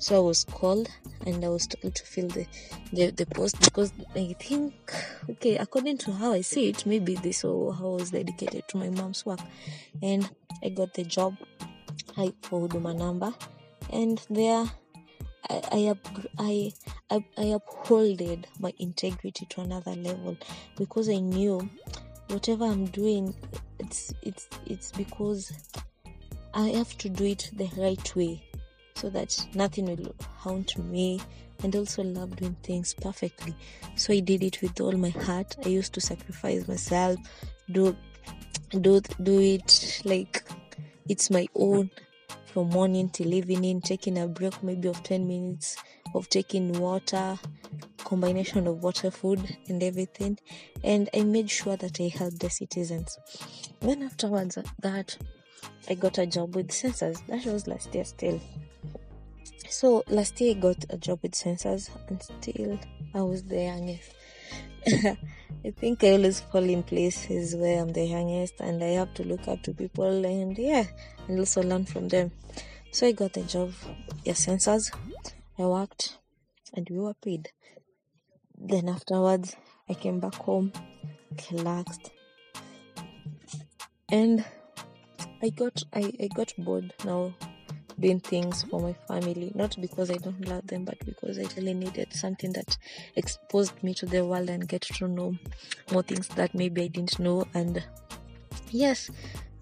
so 0.00 0.16
i 0.16 0.18
was 0.18 0.44
called 0.44 0.88
and 1.26 1.44
i 1.44 1.48
was 1.48 1.66
told 1.68 1.94
to 1.94 2.04
fill 2.04 2.26
the, 2.28 2.46
the, 2.92 3.10
the 3.10 3.26
post 3.26 3.60
because 3.60 3.92
i 4.16 4.34
think 4.40 4.74
okay 5.30 5.56
according 5.56 5.96
to 5.96 6.10
how 6.10 6.32
i 6.32 6.40
see 6.40 6.70
it 6.70 6.84
maybe 6.84 7.14
this 7.16 7.44
was 7.44 7.76
how 7.78 7.92
i 7.92 7.94
was 8.00 8.10
dedicated 8.10 8.66
to 8.66 8.76
my 8.76 8.88
mom's 8.88 9.24
work. 9.24 9.40
And 10.02 10.28
i 10.64 10.70
got 10.70 10.94
the 10.94 11.04
job 11.04 11.36
I, 12.16 12.32
for 12.42 12.66
huduma 12.66 12.96
number 12.96 13.32
and 13.92 14.20
there 14.28 14.64
I, 15.48 15.62
I, 15.72 15.86
up, 15.86 16.08
I, 16.38 16.72
I, 17.10 17.24
I 17.36 17.44
upholded 17.44 18.46
my 18.58 18.72
integrity 18.78 19.46
to 19.46 19.62
another 19.62 19.92
level 19.92 20.36
because 20.76 21.08
I 21.08 21.16
knew 21.16 21.68
whatever 22.28 22.64
I'm 22.64 22.86
doing, 22.86 23.34
it's 23.78 24.12
it's 24.22 24.48
it's 24.66 24.92
because 24.92 25.52
I 26.54 26.68
have 26.70 26.96
to 26.98 27.08
do 27.08 27.24
it 27.24 27.50
the 27.54 27.68
right 27.76 28.16
way, 28.16 28.42
so 29.00 29.10
that 29.10 29.46
nothing 29.54 29.86
will 29.86 30.14
haunt 30.36 30.76
me. 30.78 31.20
And 31.62 31.76
also 31.76 32.02
love 32.02 32.36
doing 32.36 32.56
things 32.62 32.94
perfectly. 32.94 33.54
So 33.94 34.14
I 34.14 34.20
did 34.20 34.42
it 34.42 34.62
with 34.62 34.80
all 34.80 34.92
my 34.92 35.10
heart. 35.10 35.56
I 35.62 35.68
used 35.68 35.92
to 35.92 36.00
sacrifice 36.00 36.66
myself, 36.66 37.18
do 37.70 37.94
do 38.80 39.00
do 39.22 39.40
it 39.40 40.00
like 40.04 40.42
it's 41.08 41.28
my 41.30 41.46
own 41.54 41.90
from 42.46 42.70
morning 42.70 43.10
till 43.10 43.32
evening, 43.34 43.80
taking 43.80 44.18
a 44.18 44.26
break 44.26 44.62
maybe 44.62 44.88
of 44.88 45.02
10 45.02 45.26
minutes 45.26 45.76
of 46.14 46.28
taking 46.28 46.72
water, 46.72 47.38
combination 47.98 48.66
of 48.66 48.82
water, 48.82 49.10
food, 49.10 49.56
and 49.68 49.82
everything. 49.82 50.38
And 50.82 51.08
I 51.14 51.22
made 51.22 51.50
sure 51.50 51.76
that 51.76 52.00
I 52.00 52.08
helped 52.08 52.40
the 52.40 52.50
citizens. 52.50 53.18
Then 53.80 54.02
afterwards, 54.02 54.58
that 54.80 55.16
I 55.88 55.94
got 55.94 56.18
a 56.18 56.26
job 56.26 56.54
with 56.54 56.70
Census. 56.72 57.20
That 57.28 57.44
was 57.46 57.66
last 57.66 57.94
year 57.94 58.04
still. 58.04 58.40
So 59.68 60.04
last 60.08 60.40
year 60.40 60.56
I 60.56 60.58
got 60.58 60.84
a 60.90 60.96
job 60.96 61.20
with 61.22 61.34
Census, 61.34 61.90
and 62.08 62.22
still 62.22 62.78
I 63.14 63.22
was 63.22 63.44
the 63.44 63.62
youngest. 63.62 64.14
I 65.64 65.70
think 65.72 66.02
I 66.04 66.12
always 66.12 66.40
fall 66.40 66.64
in 66.64 66.82
places 66.82 67.54
where 67.54 67.82
I'm 67.82 67.92
the 67.92 68.04
youngest 68.04 68.60
and 68.60 68.82
I 68.82 68.88
have 68.88 69.12
to 69.14 69.24
look 69.24 69.46
up 69.46 69.62
to 69.64 69.74
people 69.74 70.24
and 70.24 70.56
yeah, 70.56 70.84
and 71.28 71.38
also 71.38 71.62
learn 71.62 71.84
from 71.84 72.08
them. 72.08 72.32
So 72.92 73.06
I 73.06 73.12
got 73.12 73.36
a 73.36 73.42
job 73.42 73.72
at 74.26 74.36
census. 74.36 74.90
I 75.58 75.62
worked 75.66 76.16
and 76.74 76.88
we 76.88 76.98
were 76.98 77.14
paid. 77.14 77.50
Then 78.56 78.88
afterwards, 78.88 79.54
I 79.88 79.94
came 79.94 80.18
back 80.18 80.34
home, 80.34 80.72
relaxed, 81.50 82.10
and 84.10 84.44
I 85.42 85.48
got 85.50 85.82
I, 85.94 86.12
I 86.20 86.28
got 86.34 86.52
bored 86.58 86.92
now 87.04 87.34
doing 87.98 88.20
things 88.20 88.62
for 88.64 88.80
my 88.80 88.94
family 89.06 89.52
not 89.54 89.76
because 89.80 90.10
i 90.10 90.14
don't 90.14 90.48
love 90.48 90.66
them 90.66 90.84
but 90.84 90.98
because 91.04 91.38
i 91.38 91.44
really 91.56 91.74
needed 91.74 92.10
something 92.12 92.52
that 92.52 92.78
exposed 93.16 93.82
me 93.82 93.92
to 93.92 94.06
the 94.06 94.24
world 94.24 94.48
and 94.48 94.66
get 94.66 94.80
to 94.80 95.06
know 95.06 95.36
more 95.92 96.02
things 96.02 96.28
that 96.28 96.54
maybe 96.54 96.82
i 96.82 96.86
didn't 96.86 97.18
know. 97.18 97.44
And 97.54 97.82
yes 98.70 99.10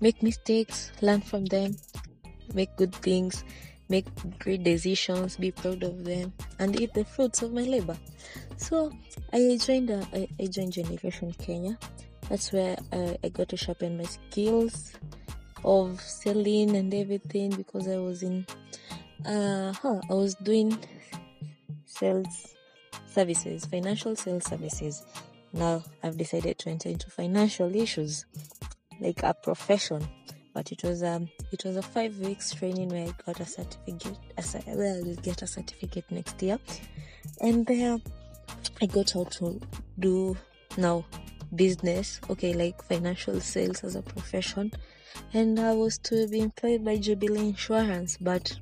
make 0.00 0.22
mistakes 0.22 0.92
learn 1.00 1.20
from 1.20 1.46
them 1.46 1.76
make 2.54 2.74
good 2.76 2.94
things 2.94 3.44
make 3.88 4.06
great 4.38 4.62
decisions 4.62 5.36
be 5.36 5.50
proud 5.50 5.82
of 5.82 6.04
them 6.04 6.32
and 6.58 6.80
eat 6.80 6.92
the 6.94 7.04
fruits 7.04 7.42
of 7.42 7.52
my 7.52 7.62
labor. 7.62 7.96
So 8.56 8.92
i 9.32 9.58
joined 9.60 9.90
uh, 9.90 10.04
I, 10.12 10.28
I 10.40 10.46
joined 10.46 10.72
generation 10.72 11.32
kenya. 11.38 11.78
That's 12.28 12.52
where 12.52 12.76
uh, 12.92 13.14
i 13.24 13.28
got 13.30 13.48
to 13.48 13.56
sharpen 13.56 13.96
my 13.96 14.04
skills 14.04 14.92
of 15.64 16.00
selling 16.00 16.76
and 16.76 16.92
everything 16.94 17.50
because 17.50 17.88
I 17.88 17.98
was 17.98 18.22
in 18.22 18.46
uh 19.26 19.72
huh, 19.72 20.00
I 20.10 20.14
was 20.14 20.34
doing 20.36 20.78
sales 21.86 22.54
services, 23.06 23.64
financial 23.64 24.14
sales 24.14 24.44
services. 24.46 25.04
Now 25.52 25.82
I've 26.02 26.16
decided 26.16 26.58
to 26.60 26.70
enter 26.70 26.88
into 26.88 27.10
financial 27.10 27.74
issues 27.74 28.26
like 29.00 29.22
a 29.22 29.34
profession. 29.34 30.06
But 30.54 30.72
it 30.72 30.82
was 30.82 31.02
um 31.02 31.28
it 31.52 31.64
was 31.64 31.76
a 31.76 31.82
five 31.82 32.18
weeks 32.18 32.52
training 32.52 32.88
where 32.88 33.08
I 33.08 33.14
got 33.24 33.40
a 33.40 33.46
certificate 33.46 34.18
I 34.36 34.74
will 34.74 35.14
get 35.16 35.42
a 35.42 35.46
certificate 35.46 36.04
next 36.10 36.42
year. 36.42 36.58
And 37.40 37.66
there 37.66 37.98
I 38.80 38.86
got 38.86 39.10
how 39.10 39.24
to 39.24 39.60
do 39.98 40.36
now 40.76 41.04
business, 41.54 42.20
okay, 42.30 42.52
like 42.52 42.82
financial 42.82 43.40
sales 43.40 43.84
as 43.84 43.96
a 43.96 44.02
profession 44.02 44.72
and 45.34 45.58
I 45.58 45.74
was 45.74 45.98
to 45.98 46.26
be 46.28 46.40
employed 46.40 46.84
by 46.84 46.96
Jubilee 46.96 47.48
Insurance, 47.48 48.16
but 48.20 48.56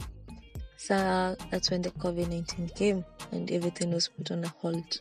so 0.76 1.36
that's 1.50 1.70
when 1.70 1.82
the 1.82 1.90
COVID 1.90 2.28
19 2.28 2.68
came 2.70 3.04
and 3.32 3.50
everything 3.50 3.92
was 3.92 4.08
put 4.08 4.30
on 4.30 4.44
a 4.44 4.48
hold. 4.48 5.00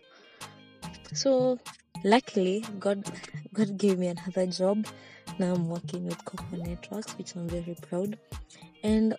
So, 1.14 1.60
luckily, 2.04 2.64
God, 2.80 3.06
God 3.54 3.78
gave 3.78 4.00
me 4.00 4.08
another 4.08 4.48
job. 4.48 4.86
Now 5.40 5.54
I'm 5.54 5.70
working 5.70 6.06
with 6.06 6.24
KOKO 6.26 6.66
Networks, 6.66 7.14
which 7.18 7.36
I'm 7.36 7.48
very 7.48 7.76
proud. 7.82 8.18
And 8.84 9.16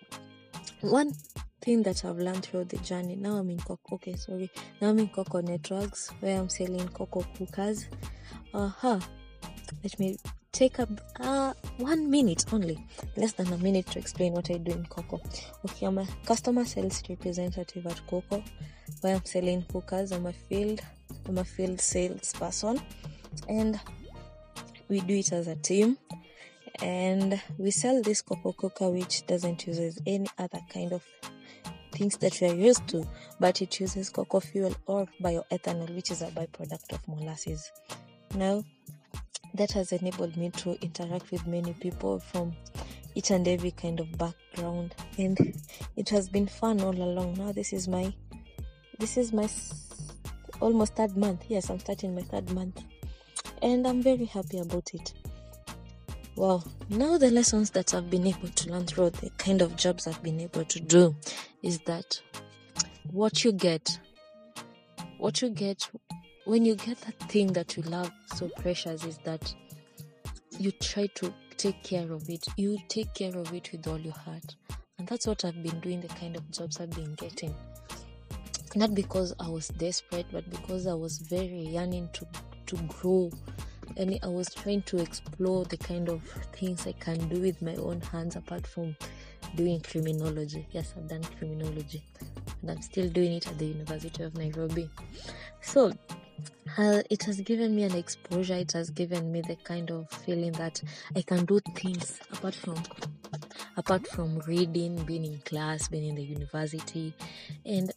one 0.81 1.13
thing 1.61 1.83
that 1.83 2.05
I've 2.05 2.17
learned 2.17 2.45
throughout 2.45 2.69
the 2.69 2.77
journey, 2.77 3.15
now 3.15 3.35
I'm 3.35 3.49
in 3.49 3.57
KOKO, 3.57 3.93
okay, 3.93 4.15
sorry, 4.15 4.51
now 4.81 4.89
I'm 4.89 4.99
in 4.99 5.09
KOKO 5.09 5.43
Networks 5.43 6.11
where 6.19 6.39
I'm 6.39 6.49
selling 6.49 6.87
KOKO 6.89 7.25
cookers. 7.37 7.87
Uh 8.53 8.67
huh. 8.67 8.99
Let 9.83 9.99
me 9.99 10.17
take 10.51 10.79
up 10.79 10.89
uh, 11.19 11.53
one 11.77 12.09
minute 12.09 12.45
only, 12.51 12.83
less 13.15 13.33
than 13.33 13.51
a 13.53 13.57
minute 13.57 13.85
to 13.87 13.99
explain 13.99 14.33
what 14.33 14.49
I 14.49 14.57
do 14.57 14.71
in 14.71 14.85
KOKO. 14.85 15.19
Okay, 15.65 15.85
I'm 15.85 15.97
a 15.97 16.07
customer 16.25 16.65
sales 16.65 17.03
representative 17.09 17.85
at 17.85 18.01
KOKO, 18.07 18.43
where 19.01 19.15
I'm 19.15 19.25
selling 19.25 19.65
hookers. 19.71 20.11
I'm 20.11 20.25
a 20.25 20.33
field, 20.33 20.81
I'm 21.27 21.37
a 21.37 21.43
field 21.43 21.79
salesperson, 21.79 22.81
and 23.47 23.79
we 24.87 25.01
do 25.01 25.15
it 25.15 25.31
as 25.31 25.47
a 25.47 25.55
team. 25.55 25.97
And 26.81 27.41
we 27.57 27.71
sell 27.71 28.01
this 28.01 28.21
KOKO 28.21 28.55
cooker, 28.55 28.89
which 28.89 29.27
doesn't 29.27 29.67
use 29.67 29.99
any 30.05 30.27
other 30.37 30.61
kind 30.71 30.93
of 30.93 31.03
things 31.91 32.17
that 32.17 32.39
we 32.39 32.47
are 32.49 32.55
used 32.55 32.87
to, 32.87 33.07
but 33.39 33.61
it 33.61 33.79
uses 33.79 34.09
KOKO 34.09 34.41
fuel 34.41 34.75
or 34.85 35.07
bioethanol, 35.21 35.93
which 35.95 36.11
is 36.11 36.21
a 36.21 36.27
byproduct 36.27 36.93
of 36.93 37.07
molasses. 37.07 37.71
Now, 38.37 38.63
that 39.55 39.71
has 39.71 39.91
enabled 39.91 40.37
me 40.37 40.51
to 40.51 40.79
interact 40.83 41.31
with 41.31 41.47
many 41.47 41.73
people 41.73 42.19
from 42.19 42.55
each 43.15 43.31
and 43.31 43.47
every 43.47 43.71
kind 43.71 43.99
of 43.99 44.15
background. 44.15 44.93
And 45.17 45.59
it 45.95 46.07
has 46.09 46.29
been 46.29 46.45
fun 46.45 46.79
all 46.81 46.95
along. 46.95 47.37
Now 47.39 47.51
this 47.51 47.73
is 47.73 47.87
my 47.87 48.13
this 48.99 49.17
is 49.17 49.33
my 49.33 49.49
almost 50.61 50.95
third 50.95 51.17
month. 51.17 51.45
Yes 51.47 51.71
i'm 51.71 51.79
starting 51.79 52.13
my 52.13 52.21
third 52.21 52.51
month. 52.51 52.83
And 53.63 53.87
i'm 53.87 54.03
very 54.03 54.25
happy 54.25 54.59
about 54.59 54.93
it. 54.93 55.13
Wow 56.35 56.63
now 56.89 57.17
the 57.17 57.31
lessons 57.31 57.71
that 57.71 57.93
i've 57.93 58.09
been 58.09 58.27
able 58.27 58.47
to 58.47 58.69
learn 58.69 58.85
through 58.85 59.09
the 59.09 59.29
kind 59.31 59.61
of 59.61 59.75
jobs 59.75 60.07
i've 60.07 60.21
been 60.23 60.39
able 60.39 60.63
to 60.63 60.79
do 60.79 61.13
is 61.61 61.79
that 61.79 62.21
what 63.11 63.43
you 63.43 63.51
get 63.51 63.99
what 65.17 65.41
you 65.41 65.49
get 65.49 65.89
when 66.47 66.63
you 66.63 66.75
get 66.75 66.97
that 67.01 67.19
thing 67.29 67.51
that 67.51 67.75
you 67.75 67.83
love 67.83 68.09
so 68.33 68.49
precious 68.61 69.03
is 69.03 69.17
that 69.25 69.53
you 70.57 70.71
try 70.71 71.05
to 71.07 71.33
take 71.57 71.83
care 71.83 72.09
of 72.13 72.29
it. 72.29 72.47
You 72.55 72.77
take 72.87 73.13
care 73.13 73.37
of 73.37 73.53
it 73.53 73.69
with 73.73 73.85
all 73.85 73.97
your 73.97 74.13
heart. 74.13 74.55
And 74.97 75.05
that's 75.05 75.27
what 75.27 75.43
i've 75.43 75.61
been 75.61 75.77
doing 75.81 75.99
the 75.99 76.07
kind 76.07 76.37
of 76.37 76.49
jobs 76.49 76.79
i've 76.79 76.91
been 76.91 77.13
getting. 77.15 77.53
Not 78.75 78.95
because 78.95 79.33
i 79.41 79.49
was 79.49 79.67
desperate 79.67 80.25
but 80.31 80.49
because 80.49 80.87
i 80.87 80.93
was 80.93 81.17
very 81.17 81.59
yearning 81.59 82.07
to 82.13 82.25
to 82.67 82.77
grow. 82.83 83.29
And 83.97 84.17
i 84.23 84.27
was 84.27 84.47
trying 84.53 84.83
to 84.83 84.99
explore 84.99 85.65
the 85.65 85.77
kind 85.77 86.07
of 86.07 86.23
things 86.53 86.87
i 86.87 86.93
can 86.93 87.27
do 87.27 87.41
with 87.41 87.61
my 87.61 87.75
own 87.75 87.99
hands 87.99 88.37
apart 88.37 88.65
from 88.65 88.95
doing 89.55 89.81
criminology. 89.81 90.65
Yes 90.71 90.93
i've 90.95 91.09
done 91.09 91.23
criminology 91.37 92.05
and 92.61 92.71
i'm 92.71 92.81
still 92.81 93.09
doing 93.09 93.33
it 93.33 93.47
at 93.47 93.59
the 93.59 93.65
university 93.65 94.23
of 94.23 94.33
nairobi. 94.35 94.89
So 95.61 95.91
uh, 96.77 97.01
it 97.09 97.23
has 97.23 97.41
given 97.41 97.75
me 97.75 97.83
an 97.83 97.95
exposure 97.95 98.55
it 98.55 98.71
has 98.71 98.89
given 98.89 99.31
me 99.31 99.41
the 99.41 99.55
kind 99.63 99.91
of 99.91 100.09
feeling 100.09 100.51
that 100.53 100.81
i 101.15 101.21
can 101.21 101.45
do 101.45 101.59
things 101.75 102.19
apart 102.31 102.55
from 102.55 102.75
apart 103.77 104.07
from 104.07 104.39
reading 104.47 104.95
being 105.03 105.25
in 105.25 105.39
class 105.39 105.87
being 105.87 106.09
in 106.09 106.15
the 106.15 106.23
university. 106.23 107.13
And 107.65 107.91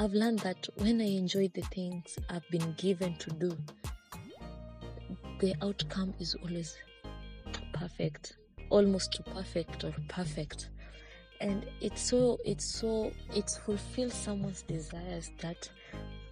i've 0.00 0.12
learned 0.12 0.40
that 0.40 0.66
when 0.76 1.00
i 1.00 1.04
enjoy 1.04 1.48
the 1.54 1.62
things 1.62 2.18
i've 2.30 2.48
been 2.50 2.74
given 2.78 3.16
to 3.18 3.30
do 3.30 3.56
the 5.38 5.54
outcome 5.62 6.14
is 6.18 6.34
always 6.42 6.76
perfect 7.72 8.36
almost 8.70 9.20
perfect 9.32 9.84
or 9.84 9.94
perfect. 10.08 10.70
And 11.40 11.66
it's 11.80 12.02
so 12.02 12.38
it's 12.44 12.64
so 12.64 13.12
it 13.34 13.50
fulfills 13.64 14.14
someone's 14.14 14.62
desires 14.62 15.30
that 15.38 15.68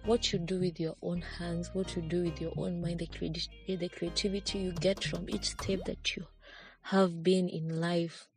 what 0.05 0.33
you 0.33 0.39
do 0.39 0.59
with 0.59 0.79
your 0.79 0.95
own 1.01 1.21
hands, 1.21 1.69
what 1.73 1.95
you 1.95 2.01
do 2.01 2.23
with 2.23 2.41
your 2.41 2.51
own 2.57 2.81
mind, 2.81 2.99
the, 2.99 3.75
the 3.75 3.89
creativity 3.89 4.59
you 4.59 4.71
get 4.73 5.03
from 5.03 5.29
each 5.29 5.51
step 5.51 5.79
that 5.85 6.15
you 6.15 6.25
have 6.81 7.23
been 7.23 7.47
in 7.47 7.79
life 7.79 8.27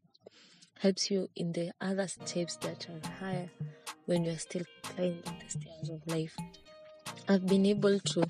helps 0.79 1.11
you 1.11 1.29
in 1.35 1.52
the 1.52 1.72
other 1.81 2.07
steps 2.07 2.57
that 2.57 2.87
are 2.88 3.09
higher 3.18 3.50
when 4.05 4.24
you're 4.24 4.38
still 4.38 4.64
climbing 4.83 5.22
the 5.24 5.48
stairs 5.48 5.90
of 5.90 6.07
life. 6.07 6.37
I've 7.29 7.46
been 7.46 7.66
able 7.66 7.98
to 7.98 8.26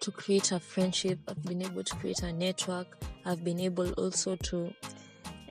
to 0.00 0.10
create 0.10 0.52
a 0.52 0.60
friendship, 0.60 1.18
I've 1.26 1.42
been 1.42 1.62
able 1.62 1.82
to 1.82 1.96
create 1.96 2.22
a 2.22 2.32
network, 2.32 2.98
I've 3.24 3.42
been 3.42 3.58
able 3.60 3.90
also 3.92 4.36
to 4.36 4.72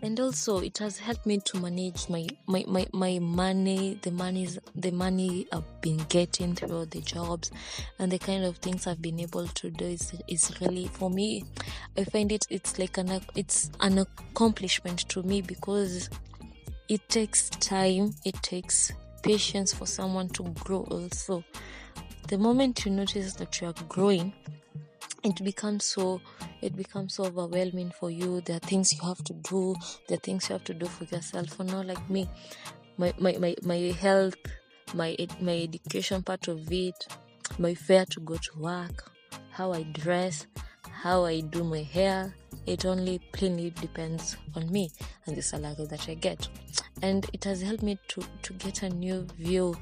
and 0.05 0.19
also 0.19 0.59
it 0.59 0.77
has 0.77 0.97
helped 0.97 1.25
me 1.25 1.39
to 1.39 1.59
manage 1.59 2.07
my 2.09 2.27
my, 2.47 2.63
my, 2.67 2.85
my 2.93 3.19
money 3.19 3.97
the 4.03 4.11
money's 4.11 4.59
the 4.75 4.91
money 4.91 5.47
i've 5.51 5.81
been 5.81 5.97
getting 6.09 6.55
through 6.55 6.77
all 6.77 6.85
the 6.85 7.01
jobs 7.01 7.51
and 7.99 8.11
the 8.11 8.19
kind 8.19 8.43
of 8.45 8.57
things 8.57 8.87
i've 8.87 9.01
been 9.01 9.19
able 9.19 9.47
to 9.47 9.69
do 9.69 9.85
is, 9.85 10.13
is 10.27 10.51
really 10.61 10.87
for 10.87 11.09
me 11.09 11.43
i 11.97 12.03
find 12.03 12.31
it 12.31 12.45
it's 12.49 12.77
like 12.77 12.97
an 12.97 13.19
it's 13.35 13.71
an 13.81 13.97
accomplishment 13.97 14.99
to 15.09 15.23
me 15.23 15.41
because 15.41 16.09
it 16.87 17.07
takes 17.09 17.49
time 17.49 18.13
it 18.23 18.35
takes 18.43 18.93
patience 19.25 19.73
for 19.73 19.87
someone 19.87 20.29
to 20.29 20.43
grow 20.63 20.85
also. 20.91 21.43
The 22.27 22.37
moment 22.37 22.85
you 22.85 22.91
notice 22.91 23.33
that 23.33 23.59
you 23.59 23.67
are 23.67 23.73
growing 23.89 24.33
it 25.25 25.43
becomes 25.43 25.85
so 25.85 26.21
it 26.61 26.75
becomes 26.75 27.15
so 27.15 27.25
overwhelming 27.25 27.91
for 27.99 28.09
you. 28.09 28.41
There 28.41 28.57
are 28.57 28.59
things 28.59 28.93
you 28.93 29.01
have 29.07 29.23
to 29.25 29.33
do 29.33 29.75
there 30.07 30.17
are 30.17 30.21
things 30.21 30.49
you 30.49 30.53
have 30.53 30.63
to 30.65 30.73
do 30.73 30.85
for 30.85 31.03
yourself. 31.05 31.49
For 31.49 31.63
now 31.63 31.81
like 31.83 32.09
me 32.09 32.29
my 32.97 33.13
my, 33.19 33.35
my, 33.37 33.55
my 33.63 33.77
health 33.99 34.35
my 34.93 35.15
my 35.41 35.53
education 35.63 36.21
part 36.23 36.47
of 36.47 36.71
it 36.71 37.07
my 37.57 37.73
fare 37.73 38.05
to 38.05 38.19
go 38.21 38.35
to 38.35 38.59
work 38.59 39.11
how 39.49 39.73
i 39.73 39.83
dress 39.83 40.45
how 40.91 41.25
i 41.25 41.39
do 41.41 41.63
my 41.63 41.81
hair 41.81 42.33
it 42.65 42.85
only 42.85 43.19
plainly 43.31 43.69
depends 43.71 44.37
on 44.55 44.71
me 44.71 44.91
and 45.25 45.35
the 45.35 45.41
salary 45.41 45.85
that 45.87 46.07
i 46.09 46.13
get. 46.13 46.47
And 47.01 47.29
it 47.33 47.43
has 47.43 47.61
helped 47.61 47.83
me 47.83 47.99
to 48.09 48.23
to 48.43 48.53
get 48.53 48.81
a 48.83 48.89
new 48.89 49.27
view 49.37 49.75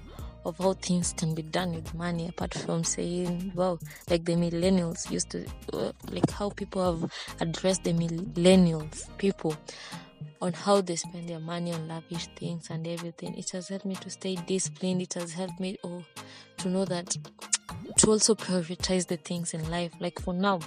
of 0.45 0.58
how 0.58 0.73
things 0.73 1.13
can 1.17 1.34
be 1.34 1.41
done 1.41 1.73
with 1.73 1.93
money 1.93 2.27
apart 2.27 2.53
from 2.53 2.84
saying 2.84 3.51
wow 3.56 3.77
like 4.10 4.25
the 4.25 4.34
millennials 4.34 5.10
used 5.12 5.29
to 5.29 5.45
uh, 5.73 5.91
like 6.10 6.29
how 6.32 6.49
people 6.49 6.84
have 6.84 7.12
addressed 7.41 7.84
the 7.84 7.93
millennials 7.93 9.08
people 9.17 9.56
on 10.41 10.51
how 10.53 10.82
they 10.82 10.95
spend 10.95 11.29
their 11.29 11.39
money 11.39 11.71
on 11.71 11.88
lavish 11.88 12.27
things 12.36 12.69
and 12.69 12.86
everything. 12.86 13.34
It 13.38 13.49
has 13.51 13.69
helped 13.69 13.86
me 13.86 13.95
to 13.95 14.10
stay 14.10 14.36
disciplined. 14.36 15.01
It 15.01 15.13
has 15.13 15.32
helped 15.32 15.58
me 15.58 15.77
oh, 15.86 16.03
to 16.58 16.67
know 16.67 16.84
that 16.84 17.15
to 17.99 18.10
also 18.10 18.36
prioritize 18.36 19.08
the 19.08 19.15
things 19.15 19.53
in 19.53 19.71
life. 19.71 19.93
Like 20.01 20.19
for 20.19 20.34
now 20.34 20.60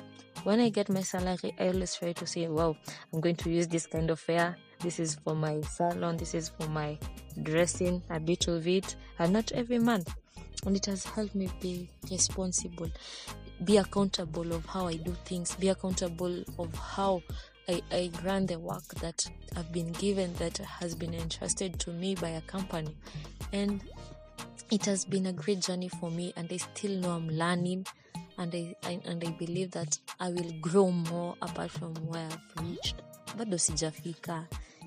when 0.46 0.60
i 0.60 0.68
get 0.68 0.88
my 0.88 1.00
salary 1.00 1.52
i 1.58 1.66
always 1.66 1.96
try 1.96 2.12
to 2.12 2.24
say 2.24 2.46
wow 2.46 2.76
i'm 3.12 3.20
going 3.20 3.34
to 3.34 3.50
use 3.50 3.66
this 3.66 3.84
kind 3.84 4.10
of 4.10 4.20
fare 4.20 4.56
this 4.80 5.00
is 5.00 5.14
for 5.16 5.34
my 5.34 5.60
salon 5.62 6.16
this 6.16 6.34
is 6.34 6.48
for 6.48 6.66
my 6.68 6.98
dressing 7.42 8.02
a 8.10 8.20
bit 8.20 8.48
of 8.48 8.66
it 8.66 8.96
and 9.18 9.32
not 9.32 9.52
every 9.52 9.78
month. 9.78 10.14
And 10.64 10.76
it 10.76 10.86
has 10.86 11.04
helped 11.04 11.34
me 11.34 11.48
be 11.60 11.88
responsible 12.10 12.90
be 13.64 13.78
accountable 13.78 14.52
of 14.52 14.66
how 14.66 14.86
i 14.86 14.96
do 14.96 15.16
things 15.24 15.54
be 15.56 15.68
accountable 15.68 16.44
of 16.58 16.74
how 16.74 17.22
I, 17.68 17.82
I 17.90 18.10
run 18.24 18.46
the 18.46 18.58
work 18.58 18.86
that 19.00 19.26
I've 19.56 19.72
been 19.72 19.90
given 19.92 20.32
that 20.34 20.58
has 20.58 20.94
been 20.94 21.14
entrusted 21.14 21.80
to 21.80 21.90
me 21.90 22.14
by 22.14 22.28
a 22.28 22.40
company. 22.42 22.96
And 23.52 23.82
it 24.70 24.84
has 24.86 25.04
been 25.04 25.26
a 25.26 25.32
great 25.32 25.60
journey 25.60 25.88
for 25.88 26.10
me 26.10 26.32
and 26.36 26.48
I 26.52 26.58
still 26.58 26.92
know 27.00 27.10
I'm 27.10 27.28
learning 27.28 27.86
and 28.38 28.54
I, 28.54 28.74
I 28.84 29.00
and 29.04 29.24
I 29.24 29.30
believe 29.32 29.72
that 29.72 29.98
I 30.20 30.28
will 30.30 30.52
grow 30.60 30.90
more 30.90 31.34
apart 31.42 31.70
from 31.72 31.94
where 32.06 32.28
I've 32.30 32.64
reached. 32.64 32.96
Bado 33.36 33.58
sijafika 33.58 34.46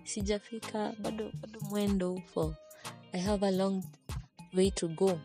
sijafika 0.10 0.94
bado 1.00 1.32
bado 1.42 1.60
mwendo 1.70 2.14
upo 2.14 2.56
I 3.14 3.22
have 3.22 3.48
a 3.48 3.52
long 3.52 3.84
way 4.54 4.72
to 4.72 4.88
go 4.88 5.20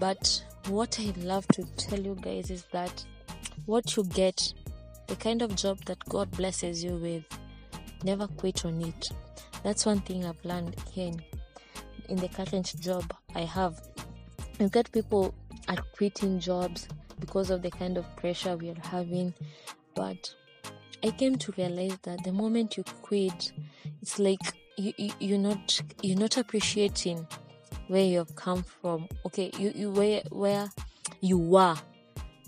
but 0.00 0.42
what 0.68 0.98
I 0.98 1.12
love 1.22 1.46
to 1.46 1.62
tell 1.76 2.06
you 2.06 2.14
guys 2.14 2.50
is 2.50 2.64
that 2.72 3.06
what 3.66 3.96
you 3.96 4.04
get 4.04 4.54
the 5.06 5.16
kind 5.16 5.42
of 5.42 5.54
job 5.54 5.78
that 5.84 5.98
God 6.08 6.30
blesses 6.30 6.82
you 6.82 6.96
with, 6.96 7.24
never 8.02 8.26
quit 8.26 8.64
on 8.64 8.80
it. 8.82 9.08
That's 9.62 9.86
one 9.86 10.00
thing 10.00 10.24
I've 10.24 10.42
learned 10.44 10.76
here 10.90 11.08
in, 11.08 11.22
in 12.08 12.16
the 12.16 12.28
current 12.28 12.74
job 12.80 13.04
I 13.34 13.40
have. 13.42 13.80
You 14.58 14.68
get 14.68 14.90
people 14.92 15.34
are 15.68 15.82
quitting 15.96 16.40
jobs 16.40 16.88
because 17.20 17.50
of 17.50 17.62
the 17.62 17.70
kind 17.70 17.96
of 17.96 18.04
pressure 18.16 18.56
we 18.56 18.70
are 18.70 18.80
having, 18.82 19.34
but 19.94 20.34
I 21.04 21.10
came 21.10 21.36
to 21.36 21.52
realize 21.58 21.98
that 22.04 22.24
the 22.24 22.32
moment 22.32 22.78
you 22.78 22.84
quit, 23.02 23.52
it's 24.00 24.18
like 24.18 24.40
you, 24.78 24.94
you 24.96 25.12
you're 25.20 25.38
not 25.38 25.78
you're 26.02 26.18
not 26.18 26.38
appreciating 26.38 27.26
where 27.88 28.02
you 28.02 28.16
have 28.18 28.34
come 28.36 28.62
from. 28.62 29.08
Okay, 29.26 29.50
you, 29.58 29.70
you 29.74 29.90
where 29.90 30.22
where 30.30 30.70
you 31.20 31.36
were, 31.36 31.76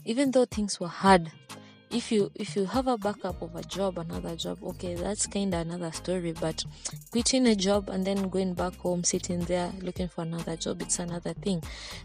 even 0.07 0.31
though 0.31 0.47
things 0.47 0.81
were 0.81 0.89
hard 0.89 1.31
if 1.91 2.11
you 2.11 2.31
if 2.35 2.57
you 2.57 2.65
have 2.65 2.89
a 2.89 2.99
backup 2.99 3.41
of 3.43 3.55
a 3.55 3.63
job 3.63 3.97
another 3.99 4.35
job 4.35 4.59
okay 4.63 4.95
that's 4.95 5.27
kind 5.27 5.55
of 5.55 5.61
another 5.61 5.93
story. 5.93 6.33
But 6.33 6.65
quitting 7.11 7.47
a 7.47 7.55
job 7.55 7.91
and 7.91 8.05
then 8.07 8.29
going 8.29 8.55
back 8.55 8.75
home 8.77 9.05
sitting 9.05 9.41
there 9.41 9.71
looking 9.83 10.09
for 10.09 10.23
another 10.23 10.57
job 10.57 10.83
it's 10.83 10.99
another 10.99 11.35
thing 11.35 11.63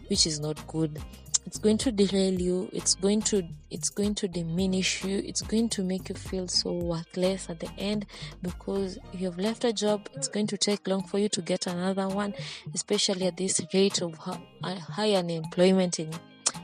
which 0.08 0.26
is 0.26 0.38
not 0.38 0.64
good 0.66 1.02
it's 1.44 1.58
going 1.58 1.78
to 1.78 1.92
derail 1.92 2.40
you. 2.40 2.68
It's 2.72 2.94
going 2.94 3.22
to 3.22 3.42
it's 3.70 3.90
going 3.90 4.14
to 4.16 4.28
diminish 4.28 5.04
you. 5.04 5.18
It's 5.18 5.42
going 5.42 5.68
to 5.70 5.82
make 5.82 6.08
you 6.08 6.14
feel 6.14 6.48
so 6.48 6.72
worthless 6.72 7.48
at 7.50 7.60
the 7.60 7.70
end 7.78 8.06
because 8.42 8.98
you've 9.12 9.38
left 9.38 9.64
a 9.64 9.72
job. 9.72 10.08
It's 10.14 10.28
going 10.28 10.46
to 10.48 10.56
take 10.56 10.86
long 10.86 11.02
for 11.02 11.18
you 11.18 11.28
to 11.30 11.42
get 11.42 11.66
another 11.66 12.08
one 12.08 12.34
especially 12.74 13.26
at 13.26 13.36
this 13.36 13.60
rate 13.72 14.00
of 14.02 14.18
uh, 14.26 14.74
high 14.74 15.14
unemployment 15.14 15.98
in 15.98 16.10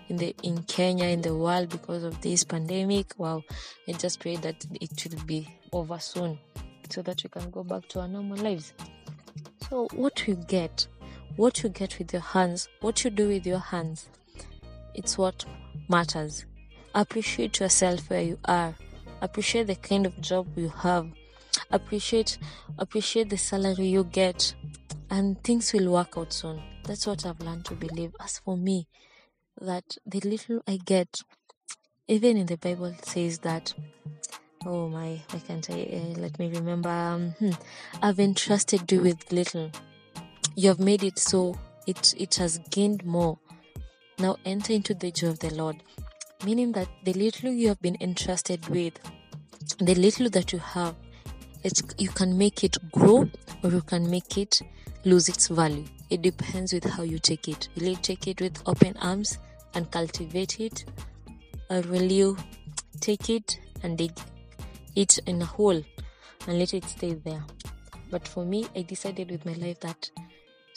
in 0.08 0.16
the 0.16 0.34
in 0.42 0.62
Kenya 0.64 1.06
in 1.06 1.22
the 1.22 1.36
world 1.36 1.68
because 1.68 2.04
of 2.04 2.20
this 2.20 2.44
pandemic. 2.44 3.14
Wow, 3.18 3.42
I 3.86 3.92
just 3.92 4.20
pray 4.20 4.36
that 4.36 4.66
it 4.80 5.14
will 5.14 5.24
be 5.24 5.48
over 5.72 5.98
soon 5.98 6.38
so 6.90 7.02
that 7.02 7.22
we 7.22 7.28
can 7.28 7.50
go 7.50 7.62
back 7.62 7.88
to 7.88 8.00
our 8.00 8.08
normal 8.08 8.38
lives. 8.38 8.72
So 9.68 9.88
what 9.92 10.26
you 10.26 10.36
get, 10.36 10.86
what 11.36 11.62
you 11.62 11.68
get 11.68 11.98
with 11.98 12.12
your 12.12 12.22
hands, 12.22 12.68
what 12.80 13.04
you 13.04 13.10
do 13.10 13.28
with 13.28 13.46
your 13.46 13.58
hands, 13.58 14.08
it's 14.98 15.16
what 15.16 15.44
matters. 15.88 16.44
Appreciate 16.92 17.60
yourself 17.60 18.10
where 18.10 18.22
you 18.22 18.38
are. 18.44 18.74
Appreciate 19.22 19.68
the 19.68 19.76
kind 19.76 20.06
of 20.06 20.20
job 20.20 20.46
you 20.56 20.68
have. 20.68 21.08
Appreciate 21.70 22.38
appreciate 22.78 23.30
the 23.30 23.36
salary 23.36 23.86
you 23.86 24.02
get 24.04 24.54
and 25.08 25.42
things 25.44 25.72
will 25.72 25.92
work 25.92 26.14
out 26.16 26.32
soon. 26.32 26.60
That's 26.84 27.06
what 27.06 27.24
I've 27.24 27.40
learned 27.40 27.64
to 27.66 27.74
believe. 27.74 28.12
As 28.20 28.38
for 28.38 28.56
me, 28.56 28.88
that 29.60 29.96
the 30.04 30.20
little 30.20 30.62
I 30.66 30.78
get, 30.84 31.22
even 32.08 32.36
in 32.36 32.46
the 32.46 32.56
Bible 32.56 32.94
says 33.02 33.38
that, 33.40 33.72
oh 34.66 34.88
my, 34.88 35.20
I 35.32 35.38
can't, 35.38 35.68
uh, 35.70 35.74
let 36.20 36.38
me 36.38 36.48
remember, 36.48 36.88
um, 36.88 37.30
hmm, 37.38 37.50
I've 38.02 38.18
entrusted 38.18 38.90
you 38.90 39.00
with 39.00 39.30
little. 39.30 39.70
You 40.56 40.70
have 40.70 40.80
made 40.80 41.04
it 41.04 41.18
so 41.18 41.56
it, 41.86 42.14
it 42.18 42.34
has 42.36 42.58
gained 42.70 43.04
more. 43.04 43.38
Now 44.18 44.36
enter 44.44 44.72
into 44.72 44.94
the 44.94 45.10
joy 45.10 45.28
of 45.28 45.38
the 45.38 45.54
Lord. 45.54 45.82
Meaning 46.44 46.72
that 46.72 46.88
the 47.04 47.12
little 47.12 47.50
you 47.50 47.68
have 47.68 47.80
been 47.80 47.96
entrusted 48.00 48.66
with, 48.68 48.94
the 49.78 49.94
little 49.94 50.28
that 50.30 50.52
you 50.52 50.58
have, 50.58 50.94
it's, 51.64 51.82
you 51.98 52.08
can 52.08 52.38
make 52.38 52.64
it 52.64 52.76
grow 52.92 53.28
or 53.62 53.70
you 53.70 53.80
can 53.82 54.08
make 54.10 54.38
it 54.38 54.60
lose 55.04 55.28
its 55.28 55.48
value. 55.48 55.84
It 56.10 56.22
depends 56.22 56.72
with 56.72 56.84
how 56.84 57.02
you 57.02 57.18
take 57.18 57.48
it. 57.48 57.68
Will 57.76 57.88
you 57.88 57.96
take 57.96 58.26
it 58.26 58.40
with 58.40 58.62
open 58.66 58.96
arms 59.00 59.38
and 59.74 59.90
cultivate 59.90 60.60
it, 60.60 60.84
or 61.70 61.82
will 61.82 62.10
you 62.10 62.36
take 63.00 63.28
it 63.30 63.60
and 63.82 63.98
dig 63.98 64.12
it 64.96 65.18
in 65.26 65.42
a 65.42 65.44
hole 65.44 65.82
and 66.46 66.58
let 66.58 66.72
it 66.74 66.84
stay 66.84 67.14
there? 67.14 67.44
But 68.10 68.26
for 68.26 68.44
me, 68.44 68.66
I 68.74 68.82
decided 68.82 69.30
with 69.30 69.44
my 69.44 69.52
life 69.54 69.80
that 69.80 70.10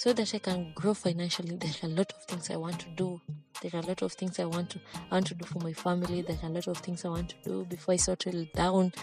so 0.02 0.12
that 0.14 0.34
I 0.34 0.40
can 0.40 0.72
grow 0.74 0.96
financially, 0.96 1.58
there 1.58 1.70
are 1.84 1.86
a 1.86 1.90
lot 1.90 2.12
of 2.12 2.24
things 2.24 2.50
I 2.50 2.56
want 2.56 2.80
to 2.80 2.90
do. 2.96 3.22
There 3.62 3.70
are 3.76 3.84
a 3.84 3.86
lot 3.86 4.02
of 4.02 4.12
things 4.14 4.40
I 4.40 4.46
want 4.46 4.72
to 4.72 4.80
I 4.96 5.14
want 5.14 5.28
to 5.28 5.36
do 5.36 5.46
for 5.46 5.60
my 5.60 5.74
family. 5.74 6.24
There 6.24 6.40
are 6.42 6.50
a 6.50 6.52
lot 6.52 6.66
of 6.66 6.78
things 6.78 7.06
I 7.06 7.10
want 7.10 7.30
to 7.30 7.36
do 7.44 7.66
before 7.66 7.94
I 7.94 7.98
settle 7.98 8.48
down 8.56 8.94